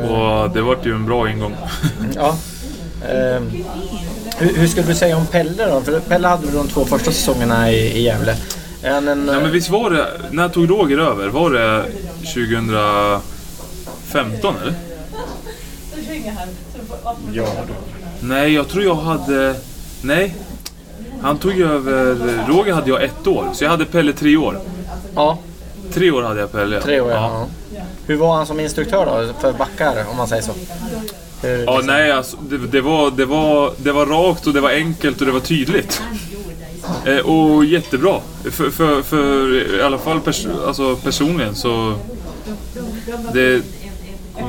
[0.10, 1.56] Och det vart ju en bra ingång.
[2.16, 2.36] ja.
[3.10, 3.52] Ehm,
[4.38, 5.82] hur, hur skulle du säga om Pelle då?
[5.82, 8.36] För Pelle hade väl de två första säsongerna i, i Gävle.
[8.84, 9.28] Han en...
[9.28, 10.08] Ja, men visst var det...
[10.32, 11.28] När tog Roger över?
[11.28, 11.84] Var det
[12.22, 14.74] 2015 eller?
[17.34, 17.46] Ja,
[18.20, 19.56] Nej, jag tror jag hade...
[20.02, 20.36] Nej.
[21.22, 22.16] Han tog över...
[22.48, 24.60] Roger hade jag ett år, så jag hade Pelle tre år.
[25.16, 25.38] Ja,
[25.94, 26.76] Tre år hade jag Pelle.
[26.76, 26.82] ja.
[26.82, 27.48] tre år ja.
[28.08, 29.34] Hur var han som instruktör då?
[29.40, 30.52] För backar, om man säger så?
[31.42, 34.70] Hur, Ja, nej alltså, det, det, var, det, var, det var rakt och det var
[34.70, 36.02] enkelt och det var tydligt.
[37.06, 38.20] Eh, och jättebra.
[38.44, 41.94] För, för, för i alla fall pers alltså personligen så...
[43.34, 43.62] Det,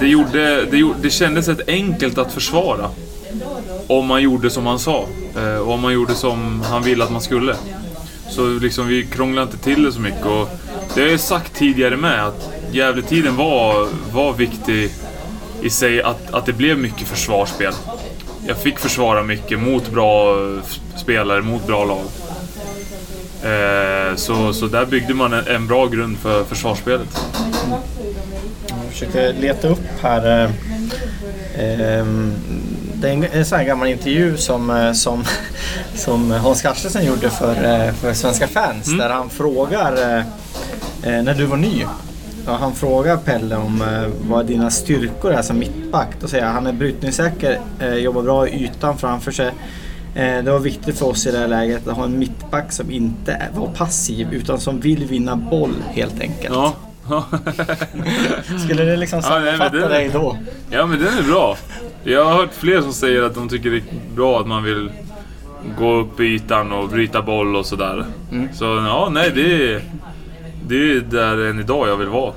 [0.01, 2.91] det, gjorde, det, gjorde, det kändes rätt enkelt att försvara.
[3.87, 5.07] Om man gjorde som han sa.
[5.37, 7.57] Eh, och om man gjorde som han ville att man skulle.
[8.31, 10.27] Så liksom vi krånglade inte till det så mycket.
[10.27, 10.49] Och
[10.95, 14.91] det har jag sagt tidigare med att Gävletiden var, var viktig
[15.63, 17.73] i sig att, att det blev mycket försvarsspel.
[18.47, 20.37] Jag fick försvara mycket mot bra
[20.97, 22.05] spelare, mot bra lag.
[23.45, 27.21] Eh, så, så där byggde man en, en bra grund för försvarsspelet.
[28.69, 30.45] Jag försöker leta upp här.
[31.55, 32.35] eh, ehm,
[33.03, 35.25] det är en, en sån här gammal intervju som, eh, som,
[35.95, 37.51] som Hans Carstensen gjorde för,
[37.87, 38.87] eh, för Svenska fans.
[38.87, 38.99] Mm.
[38.99, 40.19] Där han frågar,
[41.03, 41.85] eh, när du var ny.
[42.47, 43.83] Ja, han frågar Pelle om
[44.29, 46.09] vad dina styrkor är som mittback.
[46.21, 47.59] Då säger han, han är brytningssäker,
[47.97, 49.51] jobbar bra i ytan framför sig.
[50.15, 53.43] Det var viktigt för oss i det här läget att ha en mittback som inte
[53.55, 56.55] var passiv utan som vill vinna boll helt enkelt.
[56.55, 56.75] Ja.
[58.65, 60.37] Skulle det liksom Ja, nej, sammanfatta det- dig då?
[60.71, 61.57] ja, men den är bra.
[62.05, 63.83] Jag har hört fler som säger att de tycker det är
[64.15, 64.91] bra att man vill
[65.79, 68.05] gå upp i ytan och bryta boll och sådär.
[68.55, 69.83] Så ja, nej det är,
[70.67, 72.33] det är där än idag jag vill vara.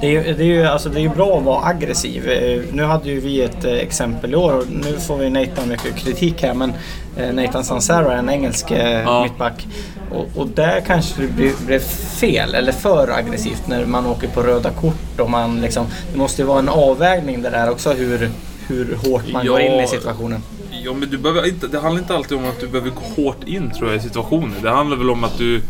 [0.00, 2.28] Det är, det, är ju, alltså det är bra att vara aggressiv.
[2.28, 5.96] Eh, Nu hade ju vi ett eh, exempel i år nu får vi Nathan mycket
[5.96, 6.72] kritik här men
[7.16, 8.66] eh, Nathan Sansara är en engelsk
[9.04, 9.22] Ja.
[9.22, 9.66] mittback.
[10.10, 11.78] Och, och där kanske det blev
[12.20, 15.86] fel eller för aggressivt när man åker på röda kort och man liksom...
[16.12, 18.30] Det måste ju vara en avvägning det där också hur,
[18.66, 19.66] hur hårt man går Ja.
[19.78, 20.42] in i situationen.
[20.84, 23.44] Ja, men du behöver inte, det handlar inte alltid om att du behöver gå hårt
[23.46, 24.54] in tror jag i situationer.
[24.62, 25.62] Det handlar väl om att du,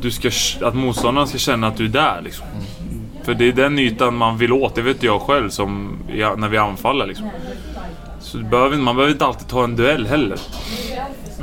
[0.00, 0.30] du ska,
[0.66, 2.46] att motståndaren ska känna att du är där liksom.
[3.22, 5.98] För det är den ytan man vill åt, det vet jag själv som
[6.36, 7.28] när vi anfaller liksom.
[8.20, 10.38] Så behöver, man behöver inte alltid ta en duell heller.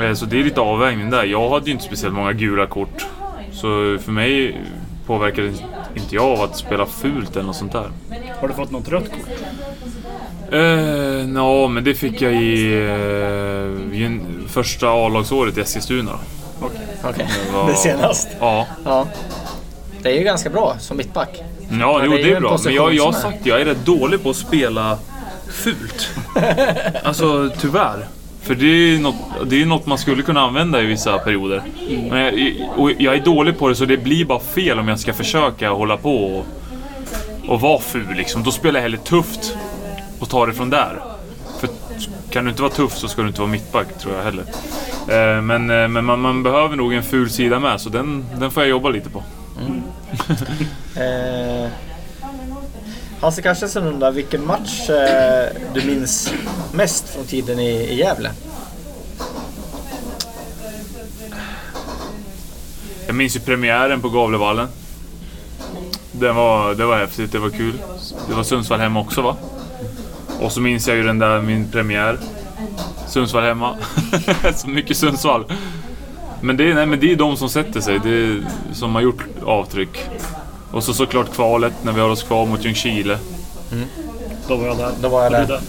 [0.01, 1.23] Eh, Så det är lite avvägning där.
[1.23, 3.05] Jag hade ju inte speciellt många gula kort.
[3.51, 4.61] Så för mig
[5.05, 5.47] påverkade
[5.95, 7.89] inte jag av att spela fult eller något sånt där.
[8.41, 9.29] Har du fått något rött kort?
[10.53, 16.19] Eh, Nå, men det fick jag i, eh, i en, första A-lagsåret i Eskilstuna.
[17.03, 18.27] Okej, var- det senast.
[18.39, 19.07] Ja, Ja.
[20.01, 21.29] Det är ju ganska bra som mittback.
[21.69, 22.57] ja Men jo, det är det ju är bra.
[22.63, 24.97] Men jag, jag har sagt jag är rätt dålig på att spela
[25.49, 26.09] fult.
[27.03, 28.05] Alltså tyvärr.
[28.41, 31.63] För det är, något, det är något man skulle kunna använda i vissa perioder.
[32.09, 34.99] Men jag, och jag är dålig på det så det blir bara fel om jag
[34.99, 36.45] ska försöka hålla på och,
[37.47, 38.43] och vara ful liksom.
[38.43, 39.57] Då spelar jag hellre tufft.
[40.23, 41.01] Och ta det från där.
[41.59, 41.69] För
[42.29, 44.43] kan du inte vara tuff så ska du inte vara mittback, tror jag heller.
[45.07, 48.51] Eh, men eh, men man, man behöver nog en ful sida med, så den, den
[48.51, 49.23] får jag jobba lite på.
[50.95, 51.69] Eh,
[53.21, 56.33] Hasse Carstensen undrar vilken match eh, du minns
[56.73, 58.31] mest från tiden i, i Gävle?
[63.07, 64.67] Jag minns ju premiären på Gavlevallen.
[66.11, 67.73] Det var, det var häftigt, det var kul.
[68.29, 69.35] Det var Sundsvall hemma också va?
[70.43, 72.17] Och så minns jag ju den där, min premiär.
[73.07, 73.75] Sundsvall hemma.
[74.55, 75.45] så mycket Sundsvall.
[76.41, 79.01] Men det, är- nej, men det är de som sätter sig, det är, som har
[79.01, 80.05] gjort avtryck.
[80.71, 83.17] Och så såklart kvalet när vi har oss kvar mot Ljungskile.
[84.47, 84.91] Då var jag där.
[85.01, 85.61] Då var jag Var du där.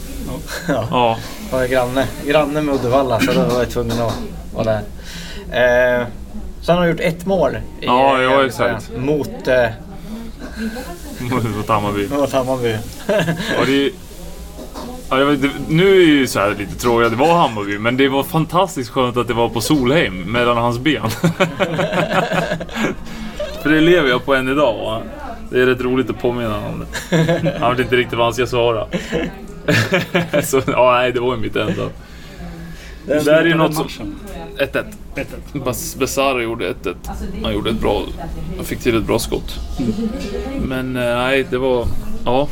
[0.69, 0.87] Ja.
[0.91, 1.17] Ja,
[1.51, 4.15] Jag är granne, granne med Uddevalla så då var jag tvungen att
[4.55, 6.01] vara där.
[6.01, 6.07] Eh,
[6.63, 8.91] så han har gjort ett mål i Ja, eh, ja, Gävle, exakt.
[8.97, 9.67] Mot, eh,
[11.57, 12.09] mot Hammarby.
[12.09, 12.77] mot Hammarby.
[13.59, 13.91] Ja, det,
[15.15, 17.35] ja, jag vet, det, nu är det ju så här lite tråkigt att det var
[17.35, 21.11] Hammarby, men det var fantastiskt skönt att det var på Solheim, mellan hans ben.
[23.63, 24.75] För det lever jag på än idag.
[24.85, 25.03] Va?
[25.51, 27.59] Det är rätt roligt att påminna honom om det.
[27.61, 28.87] Han vet inte riktigt vad han ska svara.
[30.43, 31.89] så ja, nej, det var ju mitt enda.
[33.07, 33.89] Det där är ju något som...
[34.59, 34.85] 1-1.
[35.15, 35.25] 1-1.
[35.65, 36.95] Bas- Besara gjorde 1-1.
[37.43, 38.03] Han gjorde ett bra...
[38.57, 39.59] Han fick till ett bra skott.
[40.67, 41.87] Men eh, nej, det var...
[42.25, 42.49] Ja,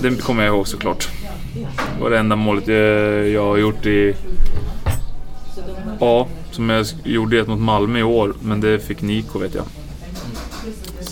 [0.00, 1.08] det kommer jag ihåg såklart.
[1.54, 2.68] Det var det enda målet
[3.32, 4.14] jag, har gjort i...
[6.00, 8.34] Ja, som jag gjorde ett mot Malmö i år.
[8.40, 9.64] Men det fick Niko vet jag.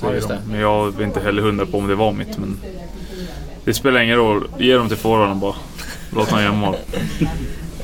[0.03, 0.38] Ja, just det.
[0.51, 2.38] Men jag är inte heller hundra på om det var mitt.
[2.38, 2.57] Men
[3.64, 4.49] det spelar ingen roll.
[4.59, 5.55] Ge dem till forwarden bara.
[6.14, 6.74] Låt honom göra mål.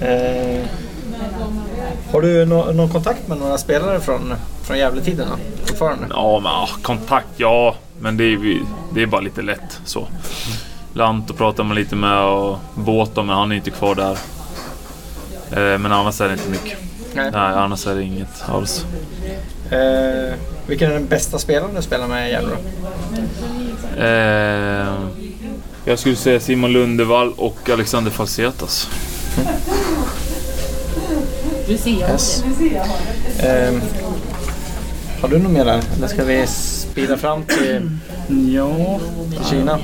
[0.01, 0.65] Eh,
[2.13, 5.29] har du nå- någon kontakt med några spelare från, från Gävletiden?
[5.65, 6.07] Fortfarande?
[6.11, 7.75] Ja, men ah, kontakt, ja.
[8.01, 8.61] Men det är,
[8.95, 10.09] det är bara lite lätt så.
[10.97, 14.13] Lanto pratar man lite med och Båta, men han är inte kvar där.
[15.51, 16.79] Eh, men annars är det inte mycket.
[17.15, 17.31] Nej.
[17.31, 18.85] Nej, annars är det inget alls.
[19.71, 20.35] Eh,
[20.67, 24.03] vilken är den bästa spelaren du spelar med i Gävle då?
[24.03, 24.95] Eh,
[25.85, 28.89] jag skulle säga Simon Lundevall och Alexander Falsetas.
[31.69, 32.45] Yes.
[33.39, 33.75] Eh,
[35.21, 35.83] har du något mer där?
[35.97, 37.91] Eller ska vi spida fram till
[38.55, 39.01] Ja,
[39.51, 39.79] Kina?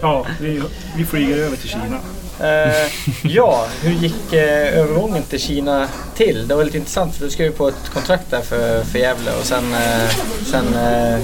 [0.00, 0.62] Ja vi,
[0.96, 1.98] vi flyger över till Kina.
[2.40, 2.90] Eh,
[3.22, 6.48] ja, hur gick eh, övergången till Kina till?
[6.48, 9.30] Det var lite intressant för du skrev ju på ett kontrakt där för, för Gävle
[9.40, 10.08] och sen, eh,
[10.46, 11.14] sen eh,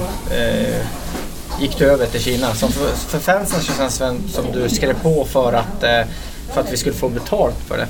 [0.40, 0.76] eh,
[1.60, 2.54] gick du över till Kina.
[2.54, 6.02] Som för, för fansen så känns det som- du skrev på för att, eh,
[6.54, 7.86] för att vi skulle få betalt för det.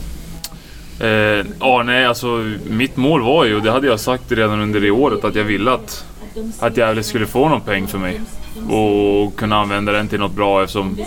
[1.61, 2.27] Ja, nej, alltså
[2.67, 5.45] mitt mål var ju, och det hade jag sagt redan under det året, att jag
[5.45, 6.05] ville att,
[6.59, 8.21] att Gävle skulle få någon peng för mig.
[8.71, 10.99] Och kunna använda den till något bra eftersom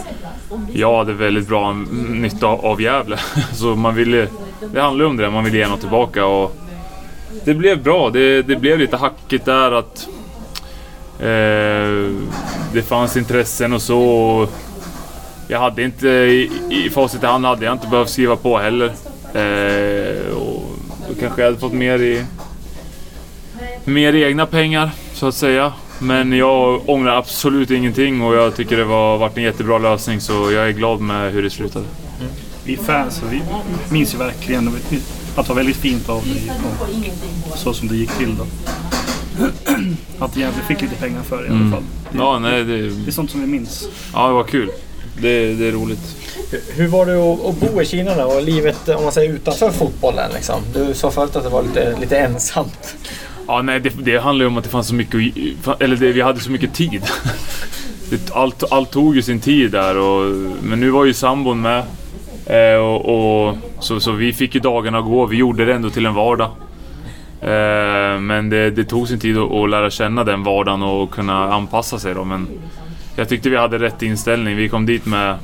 [0.74, 1.74] jag hade väldigt bra
[2.09, 3.17] nytta av Gävle.
[3.53, 4.28] Så man ville,
[4.74, 6.26] det handlade ju om det, man ville ge något tillbaka.
[6.26, 6.55] Och
[7.45, 10.07] det blev bra, det, det blev lite hackigt där att
[11.19, 12.15] eh,
[12.74, 13.99] det fanns intressen och så.
[13.99, 14.49] Och
[15.47, 18.91] jag hade inte, i, i facit i hand hade jag inte behövt skriva på heller.
[19.34, 20.63] Eh, och
[21.07, 22.24] då kanske jag hade fått mer i
[23.86, 24.91] mer egna pengar
[25.24, 25.74] så att säga.
[25.99, 30.34] Men jag ångrar absolut ingenting och jag tycker det var varit en jättebra lösning så
[30.51, 31.86] jag är glad med hur det slutade.
[32.63, 33.41] Vi fans, vi
[33.89, 34.67] minns ju verkligen
[35.36, 36.51] att det var väldigt fint av dig
[37.51, 38.45] och så som det gick till då.
[40.26, 41.84] Att Gävle fick lite pengar för det i alla fall.
[42.11, 43.88] Det, Ja, nej, det, det är sånt som vi minns.
[44.13, 44.71] ja, det var kul.
[45.21, 46.15] Det, det är roligt.
[46.76, 47.17] Hur- var det
[47.49, 50.32] att bo i Kina då och livet om man säger utanför fotbollen?
[50.34, 50.55] Liksom?
[50.74, 52.95] Du sa förut att det var lite, lite ensamt.
[53.48, 55.20] Ja, nej, det, det handlar ju om att det fanns så mycket,
[55.68, 57.02] att- eller det, vi hade så mycket tid.
[58.34, 60.32] Allt, allt tog ju sin tid där och,
[60.64, 61.84] men nu var ju sambon med.
[62.46, 66.06] Eh, och, och, så, så vi fick ju dagarna gå, vi gjorde det ändå till
[66.06, 66.50] en vardag.
[67.41, 71.54] Eh, men det, det tog sin tid att, att lära känna den vardagen och kunna
[71.54, 72.24] anpassa sig då.
[72.24, 72.48] Men
[73.16, 74.56] jag tyckte vi hade rätt inställning.
[74.56, 75.36] Vi kom dit med,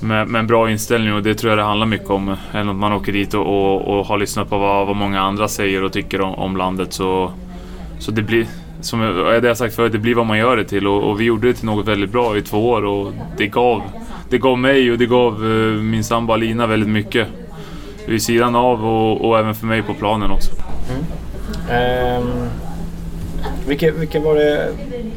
[0.00, 2.36] med, med en bra inställning och det tror jag det handlar mycket om.
[2.52, 5.48] Än att man åker dit och, och, och har lyssnat på vad, vad många andra
[5.48, 6.92] säger och tycker om, om landet.
[6.92, 7.32] Så,
[7.98, 8.46] så det blir,
[8.80, 10.86] som jag, det jag sagt förut, det blir vad man gör det till.
[10.86, 13.82] Och, och vi gjorde det till något väldigt bra i två år och det gav,
[14.30, 17.28] det gav mig och det gav eh, min sambo Alina väldigt mycket.
[18.06, 20.50] Vid sidan av och, och även för mig på planen också.
[20.90, 21.04] Mm.
[21.70, 22.48] Ehm,
[23.66, 24.68] vilken, vilken var det?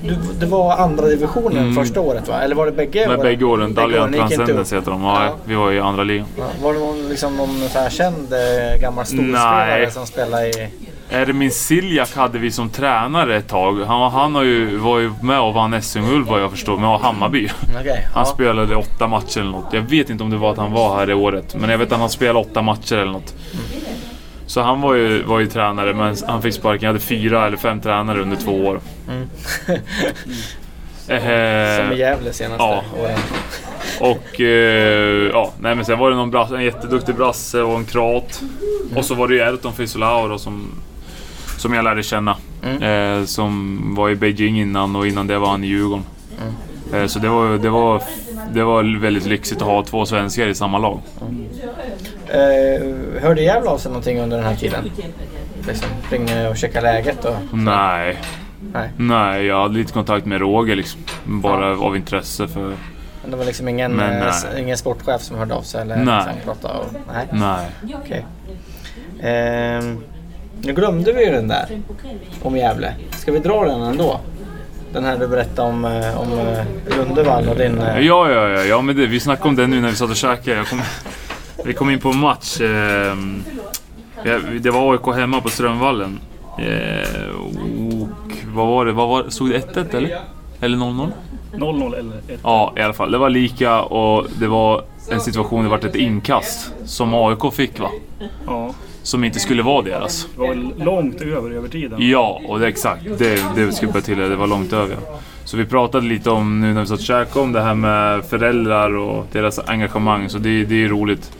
[0.03, 2.41] Du, det var andra divisionen första året va?
[2.41, 3.19] Eller var det bägge åren?
[3.21, 5.03] bägge åren, Dalian Transcendence heter de.
[5.03, 5.35] Ja, Ja.
[5.45, 6.27] Vi var i andra ligan.
[6.37, 9.91] Ja, Var det någon, liksom någon så här känd eh, gammal storspelare Nej.
[9.91, 10.69] som spelade i...
[11.11, 13.83] Ermin Siljak hade vi som tränare ett tag.
[13.83, 17.49] Han, han har ju, var ju med och vann SM-guld vad jag förstår med Hammarby.
[17.79, 18.33] Okej, Han ja.
[18.33, 19.73] spelade åtta matcher eller något.
[19.73, 21.55] Jag vet inte om det var att han var här det året.
[21.59, 23.33] Men jag vet att han spelade åtta matcher eller något.
[24.49, 26.81] Så han var ju, var ju tränare men han fick sparken.
[26.81, 28.79] Jag hade fyra eller fem tränare under två år.
[31.07, 32.83] Eh, Som i Gävle senaste ja.
[32.97, 33.19] åren.
[33.99, 37.85] och eh, ja, nej men sen var det någon brasse, en jätteduktig brasse och en
[37.85, 38.41] kroat.
[38.95, 40.71] Och så var det ju Erton Fisulao då som,
[41.57, 42.37] som jag lärde känna.
[42.81, 46.05] Eh, som var i Beijing innan och innan det var han i Djurgården.
[46.93, 48.01] Eh, så det var, det, var,
[48.53, 50.99] det var väldigt lyxigt att ha två svenskar i samma lag.
[52.31, 54.91] Eh, hörde Gävle av sig någonting under den här tiden?
[55.67, 57.35] Liksom ringa och checka läget och...
[57.53, 58.17] Nej,
[58.73, 58.89] Nej.
[58.97, 61.01] nej, jag hade lite kontakt med Roger liksom.
[61.25, 62.73] Bara av intresse för...
[63.21, 65.81] Men det var liksom ingen, Men eh, ingen sportchef som hörde av sig?
[65.81, 66.23] Eller Nej.
[66.35, 67.27] Liksom och, nej.
[67.31, 67.95] Nej.
[68.03, 68.25] Okej.
[69.21, 70.03] Ehm,
[70.61, 71.65] nu glömde vi ju den där
[72.41, 72.93] om Gävle.
[73.11, 74.19] Ska vi dra den ändå?
[74.93, 77.79] Den här du berättade om, eh, om eh, Lundevall och din...
[77.81, 80.09] eh, Ja, ja, ja, ja men det, vi snackade om det nu när vi satt
[80.09, 80.57] och käkade.
[80.57, 80.81] Jag kom,
[81.65, 82.61] vi kom in på en match.
[82.61, 83.17] Eh,
[84.23, 86.19] ja, det var AIK hemma på Strömvallen.
[86.57, 88.09] Eh, och
[88.53, 88.91] vad var det?
[88.91, 89.31] Vad var, det?
[89.31, 90.19] stod det 1-1 eller?
[90.61, 91.11] Eller 0-0?
[91.53, 92.39] 0-0 eller 1.
[92.43, 93.11] Ja, i alla fall.
[93.11, 97.79] Det var lika och det var en situation, det vart ett inkast som AIK fick
[97.79, 97.89] va?
[98.45, 98.73] Ja.
[99.03, 100.27] Som inte skulle vara deras.
[100.35, 102.09] Det var långt över övertiden.
[102.09, 103.03] Ja, och det exakt.
[103.17, 104.29] Det, det skulle jag tillägga.
[104.29, 104.97] Det var långt över.
[105.45, 108.25] Så vi pratade lite om, nu när vi satt och käkade, om det här med
[108.25, 110.29] föräldrar och deras engagemang.
[110.29, 111.31] Så det, det är roligt.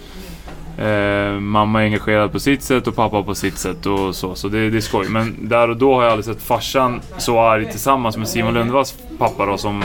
[0.80, 4.36] Eh, mamma är engagerad på sitt sätt och pappa på sitt sätt och så.
[4.36, 5.09] Så det, det är skoj.
[5.09, 8.97] Men där och då har jag aldrig sett farsan så arg tillsammans med Simon Lundvalls
[9.17, 9.84] pappa då som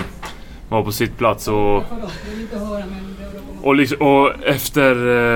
[0.68, 1.82] var på sitt plats och...
[3.62, 4.90] Och, liksom, och efter,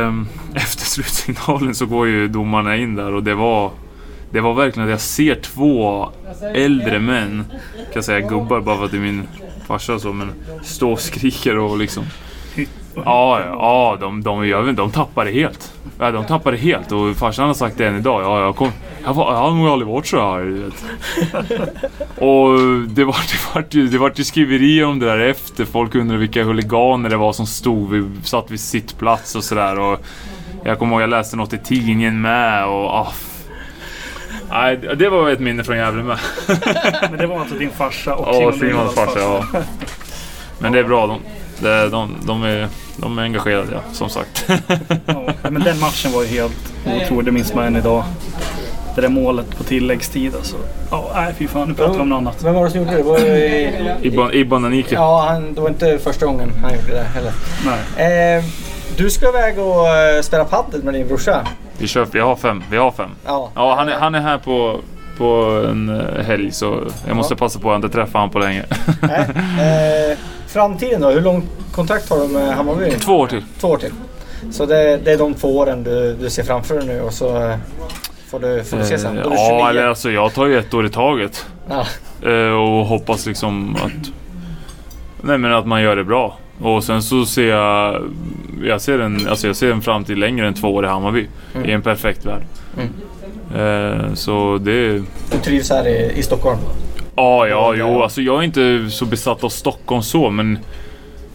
[0.04, 0.14] eh,
[0.54, 3.70] efter slutsignalen så går ju domarna in där och det var...
[4.30, 6.09] Det var verkligen att jag ser två
[6.54, 7.44] äldre män,
[7.74, 9.28] kan jag säga gubbar bara för att det är min
[9.66, 10.32] farsa och så, men
[10.62, 12.04] stå och skriker och liksom...
[13.05, 15.72] Ja, ja, de, de, jag vet, de tappar det helt.
[15.99, 18.22] Ja, de tappar det helt och farsan har sagt det än idag.
[18.22, 18.72] Ja, jag, kom,
[19.05, 20.40] jag, var, jag har nog aldrig varit så här.
[20.40, 20.84] Vet.
[22.18, 25.64] Och det var, det, var, det var ju skriverier om det där efter.
[25.64, 29.99] Folk undrade vilka huliganer det var som stod vid, satt vid sitt plats och sådär.
[30.64, 33.07] Jag kommer ihåg jag läste något i tidningen med och...
[33.11, 33.34] F-
[34.51, 36.18] Nej, det var ett minne från Gävle med.
[37.11, 39.20] Men det var alltså din farsa och Simon Simons farsa.
[39.20, 39.44] Ja.
[40.59, 41.07] Men det är bra.
[41.07, 41.20] De,
[41.61, 42.68] de, de, de, är,
[43.01, 44.51] de är engagerade, ja, som sagt.
[45.07, 47.24] Ja, men den matchen var ju helt otrolig.
[47.24, 48.05] Det minns man än idag.
[48.94, 50.57] Det där målet på tilläggstid alltså.
[50.90, 51.68] Ja, nej fy fan.
[51.68, 52.44] Nu pratar vi om något annat.
[52.44, 52.96] Vem var det som gjorde det?
[52.96, 54.94] det var i, Ibban, Ibban Anike.
[54.94, 57.32] ja, han, det var inte första gången han gjorde det heller.
[57.96, 58.36] Nej.
[58.36, 58.44] Eh,
[58.96, 61.46] du ska iväg och eh, spela padel med din brorsa.
[61.78, 62.62] Vi, kör, vi har fem.
[62.70, 63.11] Vi har fem.
[63.26, 63.51] Ja.
[63.55, 64.80] Ja, han är, han är här på,
[65.18, 65.24] på
[65.70, 68.64] en eh, helg så jag måste passa på att inte träffa honom på länge.
[69.03, 69.20] Nej.
[70.11, 70.18] Eh,
[70.49, 71.11] framtiden då?
[71.11, 72.90] Hur lång kontakt har du med Hammarby?
[72.90, 73.44] Två år till.
[73.61, 73.92] Två år till.
[74.51, 77.42] Så det, det är de två åren du, du ser framför dig nu och så
[77.42, 77.57] eh,
[78.30, 79.16] får du, får du se sen.
[79.16, 79.34] Då 29.
[79.36, 81.46] Ja, eller alltså jag tar ju ett år i taget.
[81.68, 81.86] Ja.
[82.30, 84.12] Eh, och hoppas liksom att...
[85.22, 86.38] Nej men att man gör det bra.
[86.62, 88.03] Och sen så ser jag...
[88.62, 91.28] Jag ser en, alltså jag ser en framtid längre än två år i Hammarby.
[91.64, 92.42] I en perfekt värld.
[93.57, 94.92] Eh, så det...
[95.32, 96.59] Du trivs här i, i Stockholm?
[97.19, 98.03] Ja, ja, jo.
[98.03, 100.59] Alltså jag är inte så besatt av Stockholm så, men...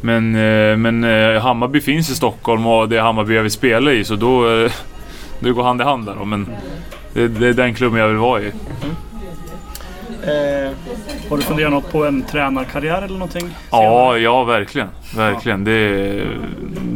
[0.01, 3.91] Men, eh, men eh, Hammarby finns i Stockholm och det är Hammarby jag vill spela
[3.91, 4.49] i, så då...
[4.63, 4.71] eh,
[5.39, 6.47] Det går hand i hand där då, men...
[7.13, 8.51] Det, det är den klubben jag vill vara i.
[10.23, 10.71] Eh,
[11.29, 13.49] Har du funderat något på en tränarkarriär eller någonting?
[13.71, 14.87] Ja, ja verkligen.
[15.15, 15.63] Verkligen.
[15.63, 16.27] Det, är-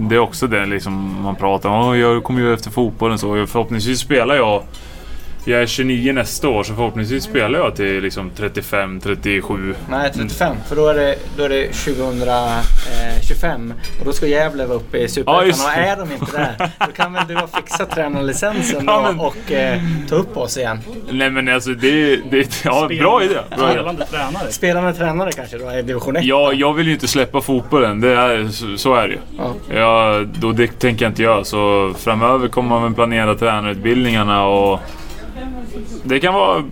[0.09, 1.87] det är också det liksom man pratar om.
[1.89, 3.45] "Åh, Jag kommer ju efter fotbollen så.
[3.47, 4.63] Förhoppningsvis spelar jag...
[5.49, 9.75] Jag är 29 nästa år så förhoppningsvis spelar jag till liksom 35, 37.
[9.89, 10.55] nej, 35.
[10.67, 15.01] För då är det, då är det 2025 och då ska Gävle vara uppe i
[15.01, 15.47] Ja, Superettan.
[15.47, 19.03] just och är de inte där, då kan väl du ha fixat tränarlicensen Ja, då
[19.03, 19.79] men- och eh,
[20.09, 20.79] ta upp oss igen.
[21.11, 22.15] Nej men alltså det...
[22.31, 23.35] det ja, bra idé.
[23.57, 23.79] Bra idé.
[23.79, 24.51] Spelande tränare.
[24.51, 26.23] Spelande tränare kanske då i division 1?
[26.23, 28.01] Ja, jag vill ju inte släppa fotbollen.
[28.01, 29.19] Det är, så, så är det ju.
[29.37, 29.53] Ja.
[29.75, 31.43] Ja, då, det tänker jag inte göra.
[31.43, 34.79] Så framöver kommer man väl planera tränarutbildningarna och...
[36.03, 36.63] Det kan vara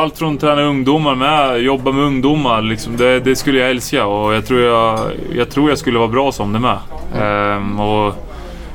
[0.00, 2.62] allt från träna ungdomar med, jobba med ungdomar.
[2.62, 4.98] Liksom, det, det skulle jag älska och jag tror jag,
[5.36, 6.78] jag tror jag skulle vara bra som det med.
[7.18, 8.14] Ehm, och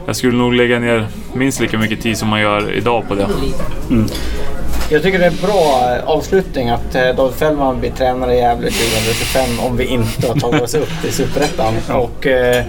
[0.05, 3.27] jag skulle nog lägga ner minst lika mycket tid som man gör idag på det.
[4.89, 8.37] Jag tycker det är en bra eh, avslutning att eh, David Fällman blir tränare i
[8.37, 11.73] Gävle 2025 om vi inte har tagit oss upp till Superettan.
[11.91, 12.65] Och eh,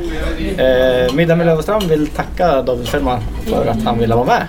[0.59, 4.47] eh, Middag med Löwenström vill tacka David Fällman för att han ville vara med.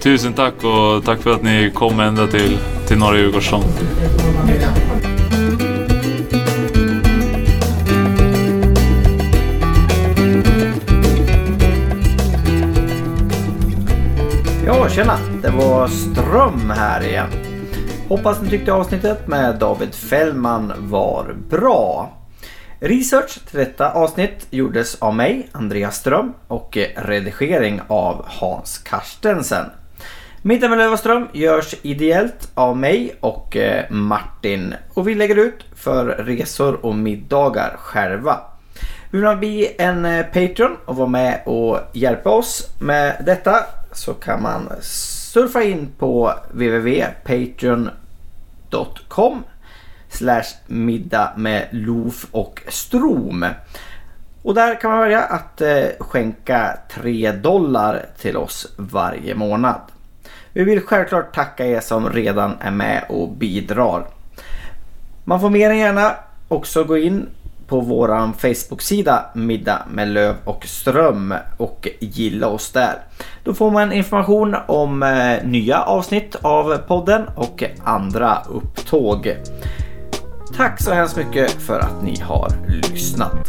[0.00, 3.62] Tusen tack och tack för att ni kom ända till, till norra Djurgårdsson.
[14.66, 15.18] Ja, tjena!
[15.42, 17.28] Det var Ström här igen.
[18.08, 22.12] Hoppas ni tyckte avsnittet med David Fällman var bra.
[22.80, 29.66] Research till detta avsnitt gjordes av mig, Andreas Ström och redigering av Hans Karstensen.
[30.46, 36.06] Middag med Lövaström görs ideellt av mig och eh, Martin och vi lägger ut för
[36.06, 38.40] resor och middagar själva.
[39.10, 43.56] Vill man bli en eh, Patreon och vara med och hjälpa oss med detta
[43.92, 49.44] så kan man surfa in på www.patreon.com
[50.08, 53.46] slash middag med Lof och Strom.
[54.42, 59.80] Och där kan man välja att eh, skänka 3 dollar till oss varje månad.
[60.56, 64.06] Vi vill självklart tacka er som redan är med och bidrar.
[65.24, 66.14] Man får mer än gärna
[66.48, 67.28] också gå in
[67.66, 72.94] på vår Facebook-sida Middag med Löv och Ström och gilla oss där.
[73.44, 79.36] Då får man information om eh, nya avsnitt av podden och andra upptåg.
[80.56, 83.48] Tack så hemskt mycket för att ni har lyssnat.